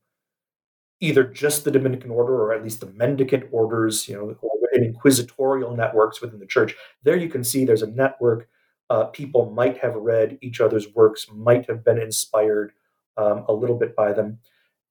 [0.99, 4.83] either just the Dominican order or at least the mendicant orders, you know, or within
[4.83, 8.49] inquisitorial networks within the church, there you can see there's a network.
[8.89, 12.71] Uh, people might have read each other's works, might have been inspired
[13.17, 14.39] um, a little bit by them,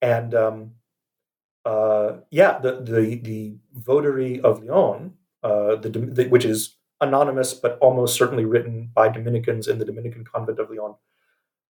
[0.02, 0.70] and um,
[1.66, 7.76] uh, yeah, the the the Vauderie of Lyon, uh, the, the, which is anonymous but
[7.80, 10.94] almost certainly written by Dominicans in the Dominican convent of Lyon.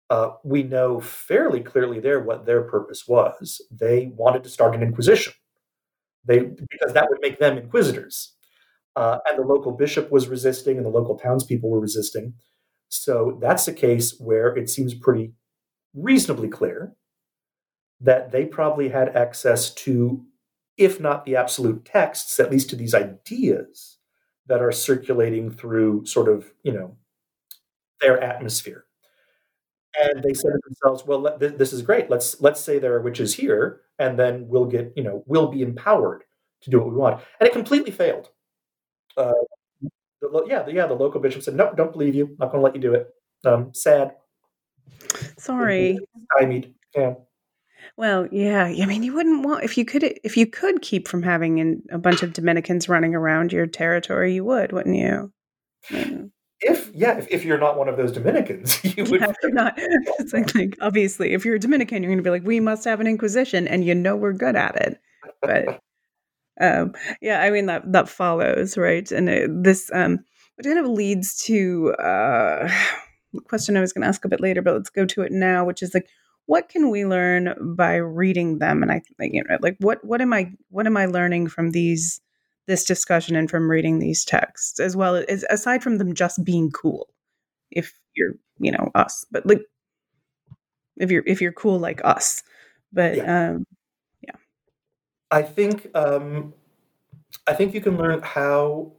[0.10, 3.62] Uh, we know fairly clearly there what their purpose was.
[3.72, 5.34] They wanted to start an inquisition.
[6.26, 8.34] They because that would make them inquisitors,
[8.98, 12.34] uh, and the local bishop was resisting, and the local townspeople were resisting.
[12.90, 15.32] So that's a case where it seems pretty
[15.94, 16.96] reasonably clear
[18.02, 20.24] that they probably had access to,
[20.78, 23.98] if not the absolute texts, at least to these ideas
[24.48, 26.96] that are circulating through sort of, you know,
[28.02, 28.86] their atmosphere.
[30.00, 32.10] And they said to themselves, "Well, let, th- this is great.
[32.10, 35.62] Let's let's say there are witches here, and then we'll get, you know, we'll be
[35.62, 36.24] empowered
[36.62, 38.30] to do what we want." And it completely failed.
[39.18, 39.34] Uh,
[40.22, 40.88] the, yeah, the, yeah.
[40.88, 42.36] The local bishop said, "Nope, don't believe you.
[42.40, 43.10] Not going to let you do it."
[43.46, 44.14] Um, sad.
[45.38, 45.98] Sorry.
[46.40, 47.14] I mean, yeah.
[47.98, 48.66] Well, yeah.
[48.66, 51.82] I mean, you wouldn't want if you could if you could keep from having in,
[51.92, 55.32] a bunch of Dominicans running around your territory, you would, wouldn't you?
[56.62, 59.22] if yeah, if, if, you're not one of those Dominicans, you would.
[59.22, 59.74] Yeah, not.
[59.78, 62.86] It's like, like obviously, if you're a Dominican, you're going to be like, we must
[62.86, 65.00] have an Inquisition, and you know we're good at it.
[65.42, 65.80] But
[66.62, 70.24] um, yeah, I mean that that follows right, and it, this um,
[70.58, 72.68] it kind of leads to uh,
[73.34, 75.32] the question I was going to ask a bit later, but let's go to it
[75.32, 76.08] now, which is like
[76.48, 78.84] what can we learn by reading them?
[78.84, 81.72] And i think you know, like what what am i what am i learning from
[81.72, 82.22] these
[82.68, 86.72] this discussion and from reading these texts as well as aside from them just being
[86.72, 87.10] cool
[87.70, 89.62] if you're you know us but like
[90.98, 92.44] if you're if you're cool like us.
[92.94, 93.50] But yeah.
[93.50, 93.66] um
[94.22, 94.36] yeah.
[95.32, 96.54] I think um
[97.48, 98.94] i think you can learn how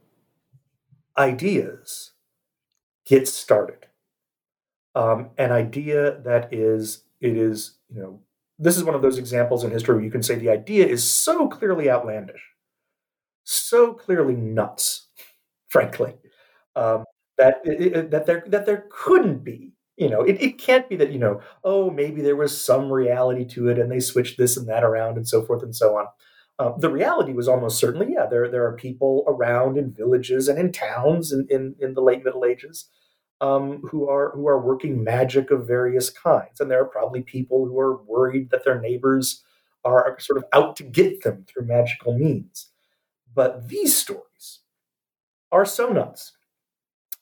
[1.17, 2.11] ideas
[3.05, 3.87] get started.
[4.93, 8.19] Um, an idea that is it is, you know,
[8.59, 11.09] this is one of those examples in history where you can say the idea is
[11.09, 12.41] so clearly outlandish,
[13.43, 15.07] so clearly nuts,
[15.69, 16.15] frankly,
[16.75, 17.03] um,
[17.37, 19.73] that it, that there that there couldn't be.
[19.97, 23.45] You know, it, it can't be that you know, oh, maybe there was some reality
[23.45, 26.05] to it, and they switched this and that around, and so forth and so on.
[26.59, 30.57] Uh, the reality was almost certainly, yeah, there there are people around in villages and
[30.59, 32.89] in towns in, in, in the late Middle Ages
[33.41, 37.65] um, who are who are working magic of various kinds, and there are probably people
[37.65, 39.43] who are worried that their neighbors
[39.85, 42.69] are sort of out to get them through magical means.
[43.33, 44.61] But these stories
[45.51, 46.33] are so nuts,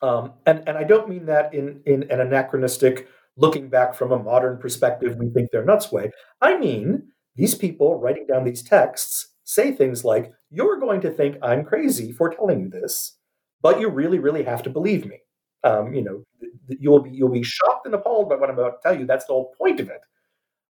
[0.02, 4.20] um, and and I don't mean that in in an anachronistic, looking back from a
[4.24, 6.12] modern perspective, we think they're nuts way.
[6.42, 11.38] I mean these people writing down these texts say things like, "You're going to think
[11.42, 13.18] I'm crazy for telling you this."
[13.62, 15.22] But you really, really have to believe me
[15.64, 16.24] um, you know,
[16.68, 19.06] you'll be you'll be shocked and appalled by what I'm about to tell you.
[19.06, 20.02] That's the whole point of it.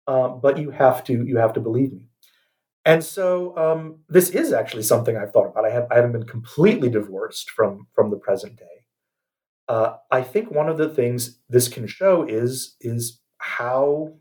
[0.08, 2.02] Um, but you have to you have to believe me.
[2.86, 5.66] And so um, this is actually something I've thought about.
[5.66, 8.66] I have I haven't been completely divorced from from the present day.
[9.68, 14.14] Uh, I think one of the things this can show is is how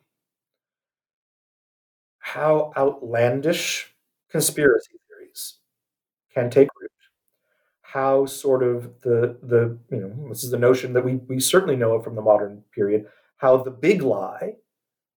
[2.18, 3.94] how outlandish
[4.31, 5.59] conspiracy theories
[6.35, 6.68] can take
[7.92, 11.76] how sort of the the you know this is the notion that we we certainly
[11.76, 13.07] know from the modern period
[13.38, 14.55] how the big lie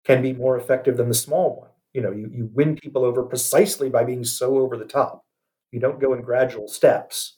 [0.05, 1.69] can be more effective than the small one.
[1.93, 5.25] You know you, you win people over precisely by being so over the top.
[5.71, 7.37] You don't go in gradual steps.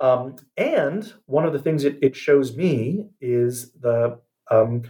[0.00, 4.18] Um, and one of the things it, it shows me is the
[4.50, 4.82] um,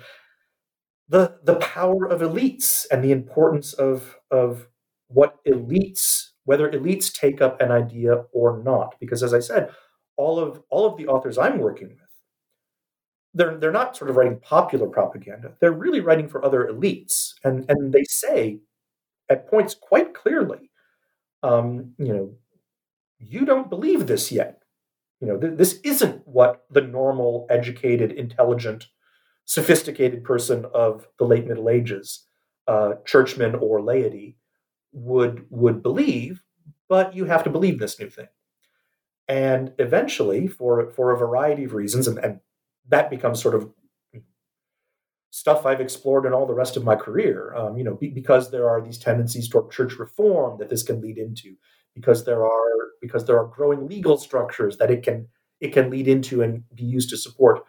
[1.09, 4.69] the the power of elites and the importance of of
[5.09, 8.97] what elites whether elites take up an idea or not.
[8.99, 9.71] Because as I said,
[10.17, 12.11] all of all of the authors I'm working with,
[13.35, 15.53] they're they're not sort of writing popular propaganda.
[15.61, 18.59] They're really writing for other elites, and and they say
[19.29, 20.73] at points quite clearly,
[21.45, 22.33] um, you know,
[23.21, 24.63] you don't believe this yet.
[25.21, 28.89] You know, th- this isn't what the normal, educated, intelligent,
[29.45, 32.27] sophisticated person of the late Middle Ages,
[32.67, 34.37] uh, churchman or laity,
[34.93, 36.43] would would believe,
[36.89, 38.29] but you have to believe this new thing.
[39.29, 42.41] And eventually, for for a variety of reasons, and, and
[42.89, 43.71] that becomes sort of
[45.31, 47.55] stuff I've explored in all the rest of my career.
[47.55, 51.01] Um, you know, be, because there are these tendencies toward church reform that this can
[51.01, 51.55] lead into,
[51.95, 52.51] because there are
[53.01, 55.29] because there are growing legal structures that it can
[55.61, 57.65] it can lead into and be used to support.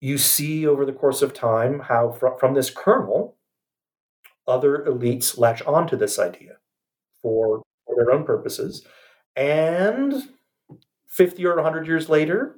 [0.00, 3.35] You see over the course of time how fr- from this kernel,
[4.46, 6.56] other elites latch onto this idea
[7.22, 8.86] for, for their own purposes,
[9.34, 10.14] and
[11.06, 12.56] fifty or hundred years later,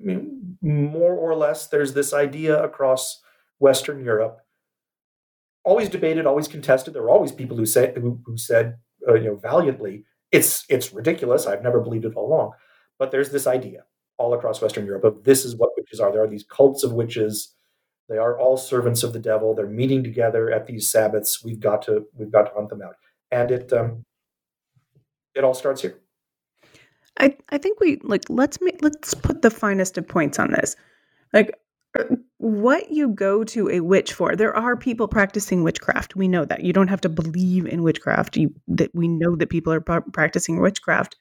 [0.00, 3.22] I mean, more or less, there's this idea across
[3.58, 4.38] Western Europe,
[5.64, 6.94] always debated, always contested.
[6.94, 8.76] There were always people who said who, who said,
[9.08, 11.46] uh, you know, valiantly, it's it's ridiculous.
[11.46, 12.52] I've never believed it all along.
[12.98, 13.84] But there's this idea
[14.18, 16.12] all across Western Europe of this is what witches are.
[16.12, 17.54] There are these cults of witches.
[18.08, 19.54] They are all servants of the devil.
[19.54, 21.42] They're meeting together at these Sabbaths.
[21.44, 22.96] We've got to we've got to hunt them out.
[23.30, 24.04] And it um,
[25.34, 25.98] it all starts here.
[27.18, 30.76] I I think we like let's make let's put the finest of points on this.
[31.32, 31.58] Like
[32.38, 34.36] what you go to a witch for.
[34.36, 36.14] There are people practicing witchcraft.
[36.14, 36.62] We know that.
[36.62, 38.36] You don't have to believe in witchcraft.
[38.36, 41.16] You that we know that people are practicing witchcraft.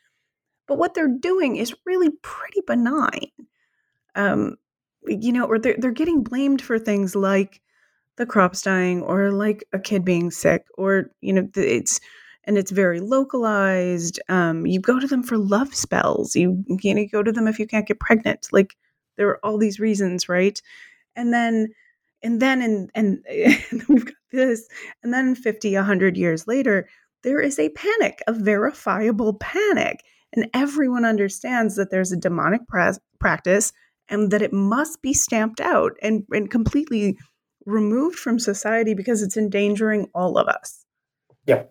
[0.67, 3.31] But what they're doing is really pretty benign.
[4.15, 4.57] Um
[5.07, 7.61] you know, or they're they're getting blamed for things like
[8.17, 11.99] the crops dying or like a kid being sick or you know it's
[12.45, 14.19] and it's very localized.
[14.29, 16.35] Um, you go to them for love spells.
[16.35, 18.47] You, you go to them if you can't get pregnant.
[18.51, 18.75] Like
[19.17, 20.61] there are all these reasons, right?
[21.15, 21.69] And then,
[22.23, 23.23] and then, and and,
[23.71, 24.67] and we've got this,
[25.03, 26.87] and then 50, 100 years later,
[27.23, 32.99] there is a panic, a verifiable panic, and everyone understands that there's a demonic pra-
[33.19, 33.73] practice
[34.09, 37.17] and that it must be stamped out and, and completely
[37.65, 40.85] removed from society because it's endangering all of us.
[41.45, 41.63] Yeah.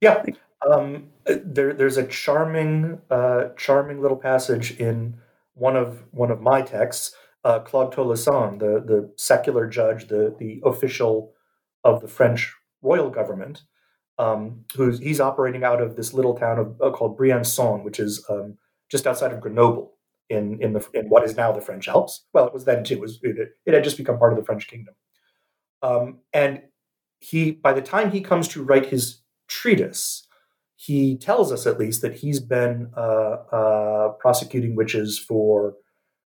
[0.00, 0.24] Yeah,
[0.68, 5.16] um, uh, there, there's a charming, uh, charming little passage in
[5.54, 7.14] one of one of my texts.
[7.44, 11.32] Uh, Claude Tholosan, the the secular judge, the the official
[11.84, 13.62] of the French royal government,
[14.18, 18.24] um, who's he's operating out of this little town of uh, called Briançon, which is
[18.28, 18.58] um,
[18.90, 19.94] just outside of Grenoble
[20.30, 22.24] in in the in what is now the French Alps.
[22.32, 22.94] Well, it was then too.
[22.94, 24.94] It, was, it, it had just become part of the French kingdom.
[25.82, 26.62] Um, and
[27.18, 30.26] he, by the time he comes to write his treatise,
[30.76, 35.74] he tells us at least that he's been uh, uh, prosecuting witches for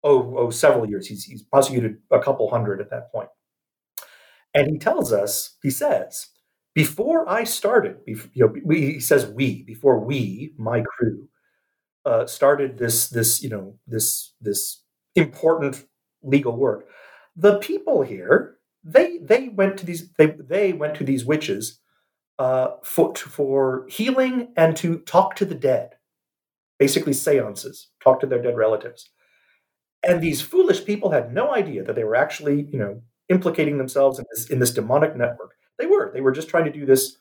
[0.04, 1.08] oh, oh several years.
[1.08, 3.30] He's, he's prosecuted a couple hundred at that point.
[4.56, 6.28] And he tells us, he says,
[6.74, 11.28] before I started, you know, we, he says we, before we, my crew,
[12.06, 14.84] uh, started this, this, you know, this, this
[15.16, 15.86] important
[16.24, 16.88] legal work,
[17.36, 21.80] the people here, they, they went to these, they, they went to these witches
[22.38, 25.96] uh, for, for healing and to talk to the dead,
[26.78, 29.10] basically seances, talk to their dead relatives.
[30.02, 34.18] And these foolish people had no idea that they were actually, you know, implicating themselves
[34.18, 35.54] in this, in this demonic network.
[35.78, 36.12] They were.
[36.14, 37.18] They were just trying to do this,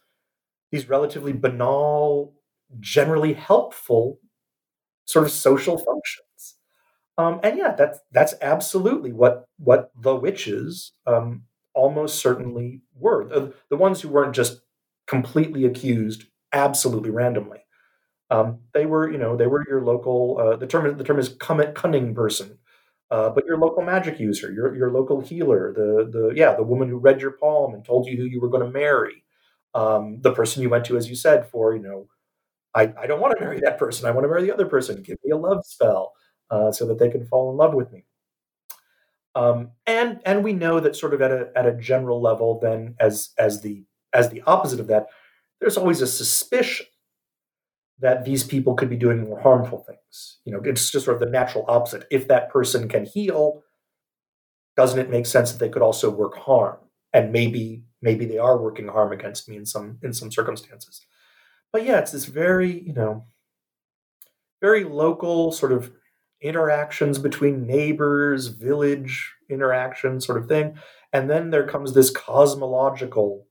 [0.70, 2.34] these relatively banal,
[2.80, 4.20] generally helpful
[5.08, 6.56] sort of social functions.
[7.16, 11.42] Um, and yeah, that's that's absolutely what what the witches um,
[11.74, 13.28] almost certainly were.
[13.28, 14.60] The, the ones who weren't just
[15.06, 17.64] completely accused absolutely randomly.
[18.30, 20.38] Um, they were, you know, they were your local.
[20.38, 22.58] Uh, the term the term is cunning person,
[23.10, 26.88] uh, but your local magic user, your your local healer, the the yeah, the woman
[26.88, 29.24] who read your palm and told you who you were going to marry,
[29.74, 32.06] um, the person you went to, as you said, for you know,
[32.74, 34.06] I, I don't want to marry that person.
[34.06, 35.02] I want to marry the other person.
[35.02, 36.12] Give me a love spell
[36.50, 38.04] uh, so that they can fall in love with me.
[39.34, 42.94] Um, and and we know that sort of at a at a general level, then
[42.98, 45.06] as as the as the opposite of that,
[45.60, 46.86] there's always a suspicion
[48.00, 50.38] that these people could be doing more harmful things.
[50.44, 52.06] You know, it's just sort of the natural opposite.
[52.10, 53.62] If that person can heal,
[54.76, 56.78] doesn't it make sense that they could also work harm?
[57.12, 61.04] And maybe maybe they are working harm against me in some in some circumstances.
[61.72, 63.24] But yeah, it's this very, you know,
[64.60, 65.92] very local sort of
[66.40, 70.78] interactions between neighbors, village interaction sort of thing.
[71.12, 73.46] And then there comes this cosmological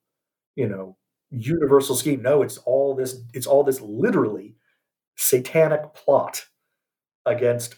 [0.56, 0.98] you know
[1.32, 4.56] universal scheme no it's all this it's all this literally
[5.18, 6.46] satanic plot
[7.26, 7.76] against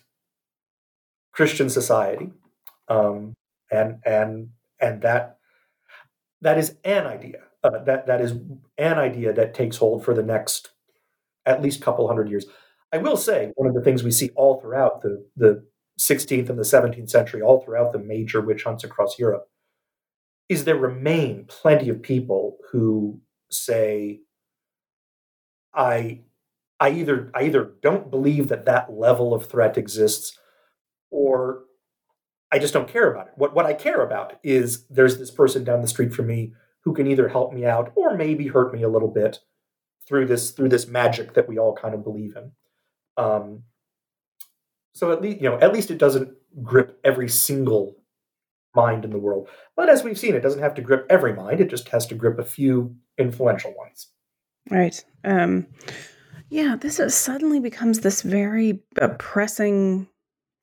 [1.31, 2.31] christian society
[2.87, 3.33] um,
[3.71, 5.37] and and and that
[6.41, 8.33] that is an idea uh, that that is
[8.77, 10.69] an idea that takes hold for the next
[11.45, 12.45] at least couple hundred years
[12.93, 15.63] i will say one of the things we see all throughout the the
[15.99, 19.49] 16th and the 17th century all throughout the major witch hunts across europe
[20.47, 23.19] is there remain plenty of people who
[23.51, 24.21] say
[25.73, 26.21] I
[26.79, 30.37] I either I either don't believe that that level of threat exists,
[31.11, 31.63] or
[32.51, 33.33] I just don't care about it.
[33.35, 36.53] What what I care about is there's this person down the street from me
[36.83, 39.39] who can either help me out or maybe hurt me a little bit
[40.07, 42.51] through this through this magic that we all kind of believe in.
[43.17, 43.63] Um,
[44.93, 47.95] so at least you know at least it doesn't grip every single
[48.75, 49.49] mind in the world.
[49.75, 51.59] But as we've seen, it doesn't have to grip every mind.
[51.59, 54.07] It just has to grip a few influential ones.
[54.69, 55.03] Right.
[55.23, 55.67] Um,
[56.49, 60.07] yeah, this is, suddenly becomes this very oppressing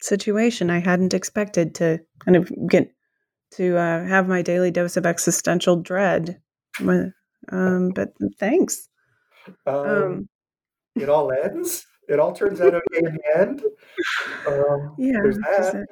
[0.00, 0.70] situation.
[0.70, 2.92] I hadn't expected to kind of get
[3.52, 6.40] to uh, have my daily dose of existential dread.
[6.80, 8.88] Um, but thanks.
[9.66, 10.28] Um, um,
[10.94, 11.86] it all ends.
[12.08, 13.62] It all turns out okay in the end.
[14.46, 15.86] Um, yeah, that.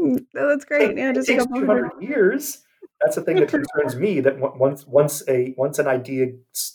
[0.00, 0.96] Mm, that's great.
[0.96, 2.62] Yeah, just it takes 200 years.
[3.00, 4.20] That's the thing that concerns me.
[4.20, 6.28] That once once a once an idea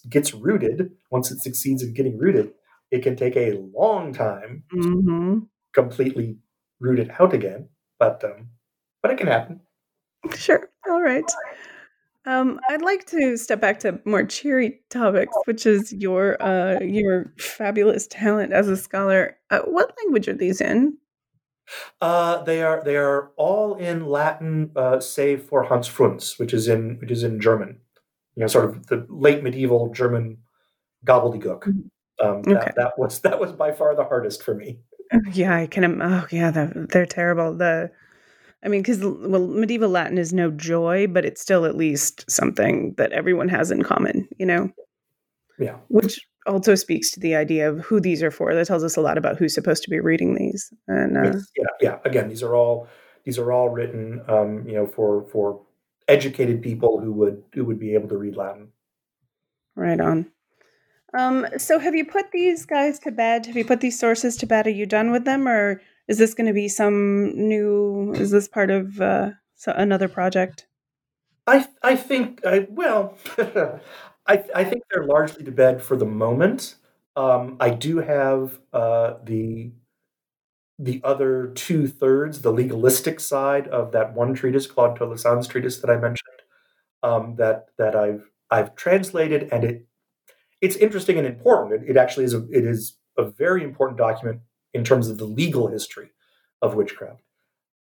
[0.10, 2.52] gets rooted, once it succeeds in getting rooted,
[2.92, 5.40] it can take a long time mm-hmm.
[5.74, 6.38] completely
[6.80, 7.70] root it out again.
[7.98, 8.50] But um,
[9.02, 9.62] but it can happen.
[10.36, 10.70] Sure.
[10.90, 11.30] All right.
[12.26, 17.34] Um, I'd like to step back to more cheery topics, which is your uh, your
[17.38, 19.38] fabulous talent as a scholar.
[19.50, 20.98] Uh, what language are these in?
[22.02, 26.68] Uh, they are they are all in Latin, uh, save for Hans Fründ, which is
[26.68, 27.80] in which is in German.
[28.36, 30.40] You know, sort of the late medieval German
[31.06, 31.62] gobbledygook.
[31.62, 31.80] Mm-hmm.
[32.20, 32.54] Um, okay.
[32.54, 34.80] that, that was that was by far the hardest for me.
[35.32, 36.02] Yeah, I can.
[36.02, 37.56] Oh, yeah, they're terrible.
[37.56, 37.90] The,
[38.64, 42.96] I mean, because well, medieval Latin is no joy, but it's still at least something
[42.98, 44.28] that everyone has in common.
[44.38, 44.72] You know.
[45.60, 45.78] Yeah.
[45.88, 48.54] Which also speaks to the idea of who these are for.
[48.54, 50.72] That tells us a lot about who's supposed to be reading these.
[50.88, 52.00] And uh, yeah, yeah.
[52.06, 52.88] Again, these are all
[53.26, 55.62] these are all written, um, you know, for for
[56.08, 58.70] educated people who would who would be able to read Latin.
[59.76, 60.32] Right on.
[61.14, 63.46] Um, so, have you put these guys to bed?
[63.46, 64.68] Have you put these sources to bed?
[64.68, 68.14] Are you done with them, or is this going to be some new?
[68.14, 70.68] Is this part of uh, so another project?
[71.46, 76.76] I I think I well, I, I think they're largely to bed for the moment.
[77.16, 79.72] Um, I do have uh, the
[80.80, 85.90] the other two thirds, the legalistic side of that one treatise, Claude Tholosan's treatise that
[85.90, 86.42] I mentioned,
[87.02, 89.88] um, that that I've I've translated, and it
[90.62, 91.84] it's interesting and important.
[91.84, 94.42] It, it actually is a it is a very important document
[94.74, 96.12] in terms of the legal history
[96.62, 97.22] of witchcraft.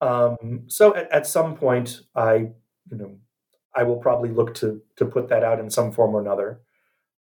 [0.01, 2.35] Um, so at, at some point, I
[2.91, 3.19] you know
[3.75, 6.61] I will probably look to to put that out in some form or another.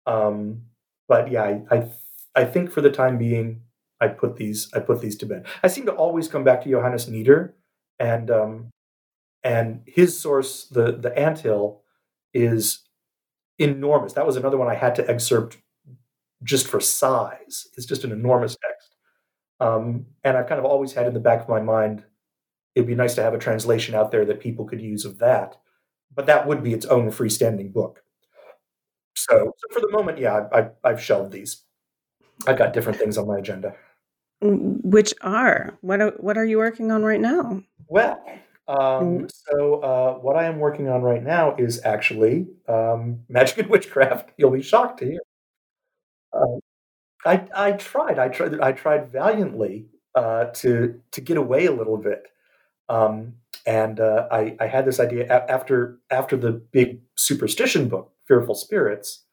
[0.05, 0.63] Um,
[1.07, 1.91] but yeah, I, I,
[2.35, 3.61] I think for the time being,
[4.01, 5.45] I put these I put these to bed.
[5.63, 7.55] I seem to always come back to Johannes Nider,
[7.99, 8.69] and um,
[9.43, 11.81] and his source, the the anthill,
[12.33, 12.81] is
[13.57, 14.13] enormous.
[14.13, 15.57] That was another one I had to excerpt
[16.43, 17.67] just for size.
[17.77, 18.57] It's just an enormous
[19.59, 22.03] um, and I've kind of always had in the back of my mind,
[22.75, 25.57] it'd be nice to have a translation out there that people could use of that
[26.15, 28.01] but that would be its own freestanding book.
[29.15, 31.63] So, so for the moment, yeah, I, I've shelved these.
[32.47, 33.75] I've got different things on my agenda.
[34.41, 36.01] Which are what?
[36.01, 37.63] Are, what are you working on right now?
[37.87, 38.21] Well,
[38.67, 39.31] um, mm.
[39.31, 44.31] so uh, what I am working on right now is actually um, magic and witchcraft.
[44.37, 45.19] You'll be shocked to hear.
[46.33, 46.59] Uh,
[47.25, 48.19] I I tried.
[48.19, 48.59] I tried.
[48.59, 52.27] I tried valiantly uh, to to get away a little bit.
[52.87, 53.33] Um,
[53.65, 59.23] and uh, I, I, had this idea after after the big superstition book, Fearful Spirits.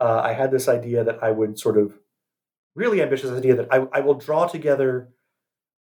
[0.00, 1.98] Uh, I had this idea that I would sort of
[2.76, 5.08] really ambitious idea that I, I, will draw together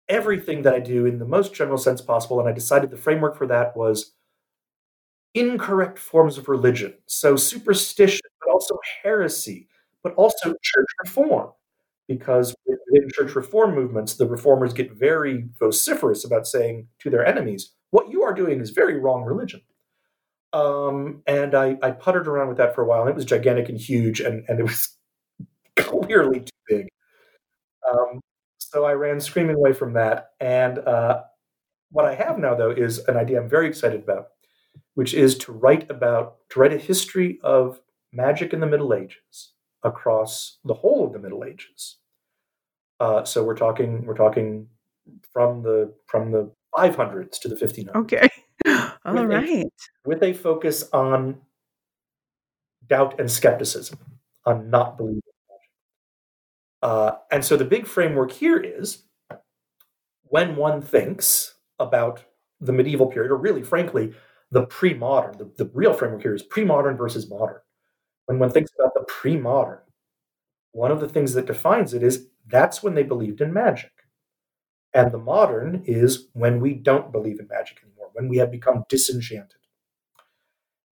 [0.08, 2.38] everything that I do in the most general sense possible.
[2.38, 4.12] And I decided the framework for that was
[5.34, 9.68] incorrect forms of religion, so superstition, but also heresy,
[10.02, 11.50] but also church reform
[12.08, 17.72] because within church reform movements, the reformers get very vociferous about saying to their enemies,
[17.90, 19.60] what you are doing is very wrong religion.
[20.52, 23.68] Um, and I, I puttered around with that for a while, and it was gigantic
[23.68, 24.96] and huge, and, and it was
[25.76, 26.88] clearly too big.
[27.90, 28.20] Um,
[28.58, 30.30] so I ran screaming away from that.
[30.40, 31.22] And uh,
[31.90, 34.28] what I have now, though, is an idea I'm very excited about,
[34.94, 37.80] which is to write about to write a history of
[38.12, 39.52] magic in the Middle Ages
[39.82, 41.98] across the whole of the Middle Ages.
[43.00, 44.68] Uh, so we're talking we're talking
[45.32, 47.94] from the from the 500s to the 1500s.
[47.96, 48.28] Okay.
[49.04, 49.48] All with right.
[49.48, 49.70] A,
[50.04, 51.40] with a focus on
[52.86, 53.98] doubt and skepticism,
[54.46, 55.22] on not believing.
[56.82, 59.04] Uh, and so the big framework here is
[60.24, 62.24] when one thinks about
[62.60, 64.12] the medieval period, or really, frankly,
[64.50, 67.60] the pre modern, the, the real framework here is pre modern versus modern.
[68.32, 69.80] When one thinks about the pre modern,
[70.72, 73.92] one of the things that defines it is that's when they believed in magic.
[74.94, 78.84] And the modern is when we don't believe in magic anymore, when we have become
[78.88, 79.60] disenchanted.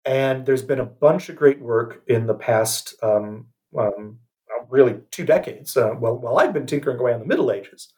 [0.05, 4.19] And there's been a bunch of great work in the past, um, um,
[4.69, 5.75] really two decades.
[5.75, 7.93] Uh, well, while I've been tinkering away on the Middle Ages,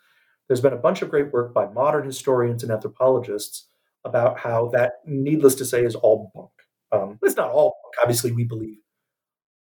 [0.47, 3.67] there's been a bunch of great work by modern historians and anthropologists
[4.05, 6.51] about how that, needless to say, is all bunk.
[6.91, 7.95] Um, it's not all bunk.
[8.01, 8.77] Obviously, we believe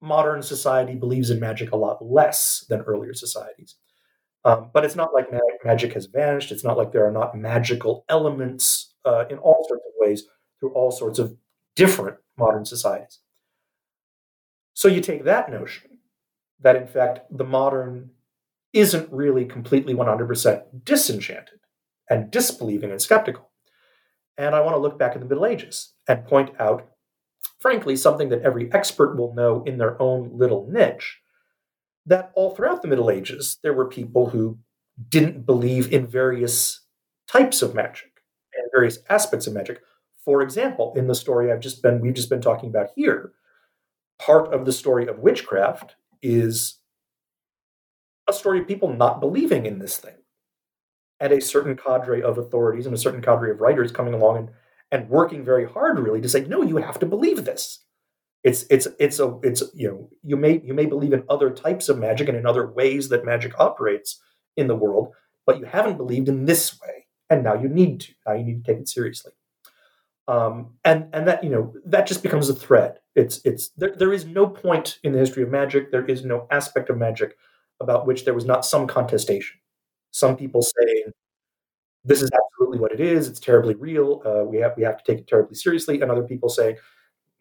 [0.03, 3.77] modern society believes in magic a lot less than earlier societies.
[4.45, 5.29] Um, but it's not like
[5.65, 6.51] magic has vanished.
[6.51, 10.25] It's not like there are not magical elements uh, in all sorts of ways
[10.59, 11.37] through all sorts of
[11.77, 13.21] different modern societies.
[14.75, 15.99] So you take that notion
[16.61, 18.11] that, in fact, the modern
[18.73, 21.61] isn't really completely 100% disenchanted
[22.09, 23.51] and disbelieving and skeptical.
[24.39, 26.89] And I want to look back at the Middle Ages and point out,
[27.63, 31.21] frankly, something that every expert will know in their own little niche
[32.05, 34.59] that all throughout the Middle Ages, there were people who
[35.09, 36.81] didn't believe in various
[37.29, 38.11] types of magic
[38.55, 39.81] and various aspects of magic.
[40.25, 43.33] For example, in the story I've just been we've just been talking about here,
[44.19, 46.79] part of the story of witchcraft is
[48.29, 50.17] a story of people not believing in this thing.
[51.21, 54.51] And a certain cadre of authorities and a certain cadre of writers coming along and,
[54.93, 57.81] and working very hard really to say, no, you have to believe this.
[58.45, 61.89] It's it's it's a it's you know you may you may believe in other types
[61.89, 64.21] of magic and in other ways that magic operates
[64.57, 65.13] in the world,
[65.47, 68.13] but you haven't believed in this way, and now you need to.
[68.27, 69.33] Now you need to take it seriously.
[70.27, 72.99] Um, and and that you know that just becomes a thread.
[73.15, 75.93] It's it's there, there is no point in the history of magic.
[75.93, 77.37] There is no aspect of magic
[77.81, 79.61] about which there was not some contestation.
[80.11, 81.13] Some people saying
[82.05, 83.29] this is absolutely what it is.
[83.29, 84.23] It's terribly real.
[84.25, 86.77] Uh, we have we have to take it terribly seriously, and other people say,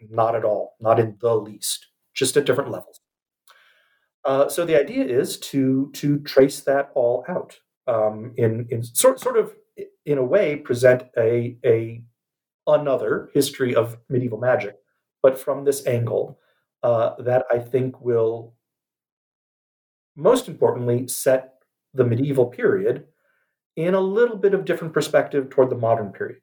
[0.09, 2.99] not at all, not in the least, just at different levels.
[4.24, 9.20] Uh, so the idea is to to trace that all out um, in in sort
[9.20, 9.53] sort of
[10.05, 12.03] in a way present a a
[12.68, 14.78] another history of medieval magic,
[15.24, 16.38] but from this angle
[16.84, 18.53] uh, that I think will
[20.16, 21.55] most importantly set
[21.93, 23.05] the medieval period
[23.86, 26.42] in a little bit of different perspective toward the modern period.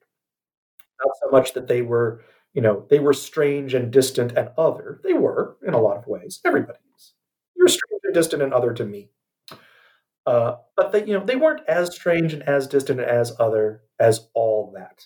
[1.05, 2.23] Not so much that they were
[2.55, 5.01] you know, they were strange and distant and other.
[5.05, 6.41] They were in a lot of ways.
[6.45, 7.13] Everybody is.
[7.57, 9.11] You're strange and distant and other to me.
[10.27, 13.83] Uh, but they, you know, they weren't as strange and as distant and as other
[13.99, 15.05] as all that.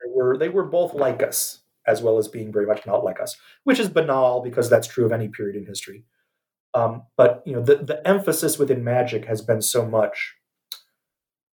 [0.00, 3.20] They were they were both like us as well as being very much not like
[3.20, 6.04] us, which is banal because that's true of any period in history.
[6.74, 10.36] Um, but you know, the, the emphasis within magic has been so much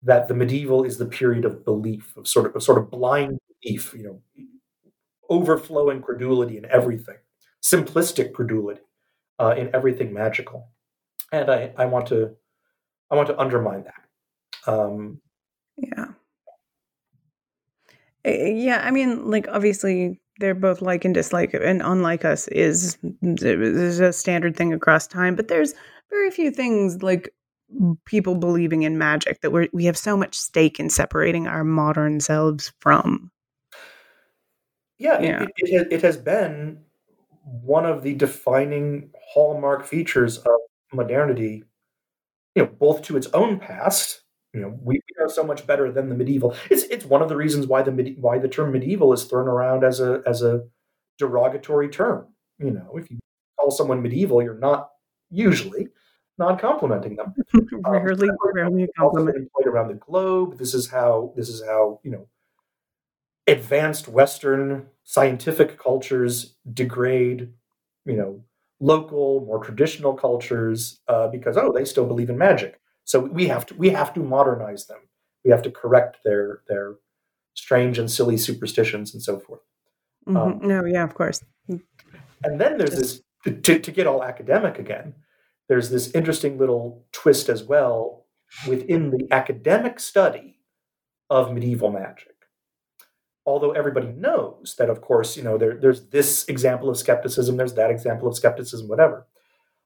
[0.05, 3.39] that the medieval is the period of belief, of sort of, of sort of blind
[3.61, 3.93] belief.
[3.93, 4.45] You know,
[5.29, 7.17] overflowing credulity in everything,
[7.63, 8.81] simplistic credulity
[9.39, 10.69] uh, in everything magical,
[11.31, 12.35] and I, I want to
[13.11, 14.71] I want to undermine that.
[14.71, 15.21] Um,
[15.77, 16.05] yeah,
[18.23, 18.81] yeah.
[18.83, 24.13] I mean, like obviously they're both like and dislike, and unlike us is is a
[24.13, 25.35] standard thing across time.
[25.35, 25.73] But there's
[26.09, 27.33] very few things like
[28.05, 32.19] people believing in magic that we we have so much stake in separating our modern
[32.19, 33.31] selves from
[34.97, 35.43] yeah, yeah.
[35.43, 36.79] It, it, it, has been
[37.43, 40.59] one of the defining hallmark features of
[40.93, 41.63] modernity,
[42.55, 44.21] you know, both to its own past.
[44.53, 46.55] You know, we, we are so much better than the medieval.
[46.69, 49.83] It's it's one of the reasons why the why the term medieval is thrown around
[49.83, 50.63] as a as a
[51.17, 52.27] derogatory term.
[52.57, 53.19] You know, if you
[53.59, 54.91] call someone medieval, you're not
[55.29, 55.89] usually
[56.37, 57.33] not complimenting them.
[57.85, 59.37] rarely, um, rarely compliment.
[59.37, 60.57] Employed around the globe.
[60.57, 62.27] This is how this is how you know
[63.47, 67.53] advanced Western scientific cultures degrade,
[68.05, 68.41] you know,
[68.79, 72.79] local, more traditional cultures uh, because oh, they still believe in magic.
[73.03, 74.99] So we have to we have to modernize them.
[75.43, 76.95] We have to correct their their
[77.53, 79.61] strange and silly superstitions and so forth.
[80.27, 80.37] Mm-hmm.
[80.37, 81.43] Um, no, yeah, of course.
[81.67, 85.13] And then there's this to, to get all academic again.
[85.67, 88.25] There's this interesting little twist as well
[88.67, 90.59] within the academic study
[91.29, 92.35] of medieval magic
[93.45, 97.75] although everybody knows that, of course, you know, there, there's this example of skepticism, there's
[97.75, 99.27] that example of skepticism, whatever.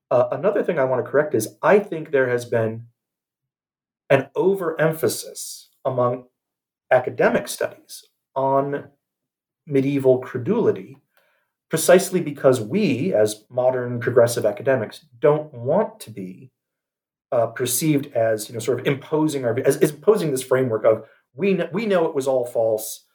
[0.10, 2.88] Uh, another thing I want to correct is I think there has been
[4.10, 6.26] an overemphasis among
[6.90, 8.06] academic studies
[8.36, 8.90] on
[9.68, 10.98] medieval credulity
[11.70, 16.52] precisely because we, as modern progressive academics, don't want to be
[17.32, 21.06] uh, perceived as, you know, sort of imposing our as, as imposing this framework of
[21.36, 23.06] we know, we know it was all false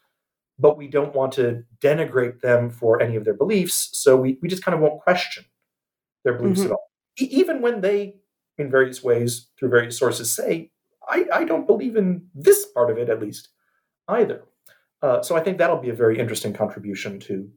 [0.59, 3.91] but we don't want to denigrate them for any of their beliefs.
[3.93, 5.45] So we, we just kind of won't question
[6.25, 6.71] their beliefs mm-hmm.
[6.71, 6.91] at all.
[7.21, 8.17] E- even when they,
[8.59, 10.71] in various ways, through various sources, say,
[11.09, 13.49] I, I don't believe in this part of it, at least,
[14.09, 14.45] either.
[15.03, 17.51] Uh, so I think that'll be a very interesting contribution to,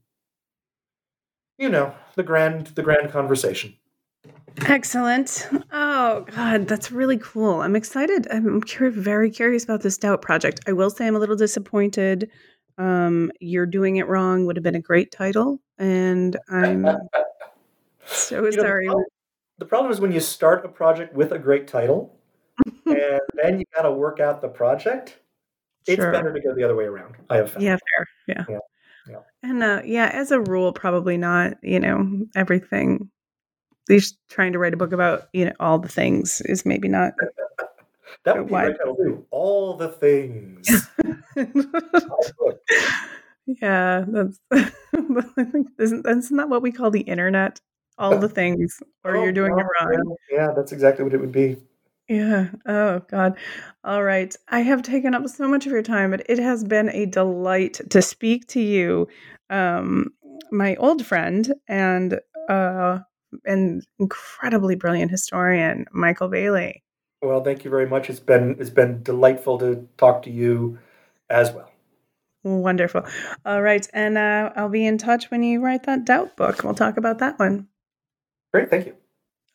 [1.57, 3.75] you know, the grand the grand conversation.
[4.65, 5.47] Excellent.
[5.71, 7.61] Oh God, that's really cool.
[7.61, 8.27] I'm excited.
[8.31, 10.61] I'm very curious about this doubt project.
[10.67, 12.29] I will say I'm a little disappointed.
[12.77, 16.85] Um, You're doing it wrong would have been a great title, and I'm
[18.05, 18.87] so you sorry.
[18.87, 19.03] Know,
[19.57, 22.15] the, problem, is when you start a project with a great title,
[22.85, 25.17] and then you got to work out the project.
[25.87, 26.11] It's sure.
[26.11, 27.15] better to go the other way around.
[27.29, 27.63] I have found.
[27.63, 28.07] Yeah, fair.
[28.27, 28.45] Yeah.
[28.49, 28.59] yeah.
[29.09, 29.19] Yeah.
[29.43, 31.55] And uh, yeah, as a rule, probably not.
[31.63, 33.09] You know, everything
[33.89, 37.13] least trying to write a book about you know all the things is maybe not
[38.23, 38.75] that would be wide.
[38.85, 40.87] right all the things
[43.61, 44.39] yeah that's
[45.79, 47.59] isn't not what we call the internet
[47.97, 51.31] all the things or oh, you're doing it wrong yeah that's exactly what it would
[51.31, 51.57] be
[52.09, 53.37] yeah oh god
[53.83, 56.89] all right i have taken up so much of your time but it has been
[56.89, 59.07] a delight to speak to you
[59.49, 60.07] um
[60.51, 62.99] my old friend and uh
[63.45, 66.83] an incredibly brilliant historian, Michael Bailey.
[67.21, 68.09] Well, thank you very much.
[68.09, 70.77] It's been it's been delightful to talk to you
[71.29, 71.71] as well.
[72.43, 73.03] Wonderful.
[73.45, 76.63] All right, and uh, I'll be in touch when you write that doubt book.
[76.63, 77.67] We'll talk about that one.
[78.53, 78.69] Great.
[78.69, 78.95] Thank you.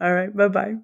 [0.00, 0.34] All right.
[0.34, 0.76] Bye bye.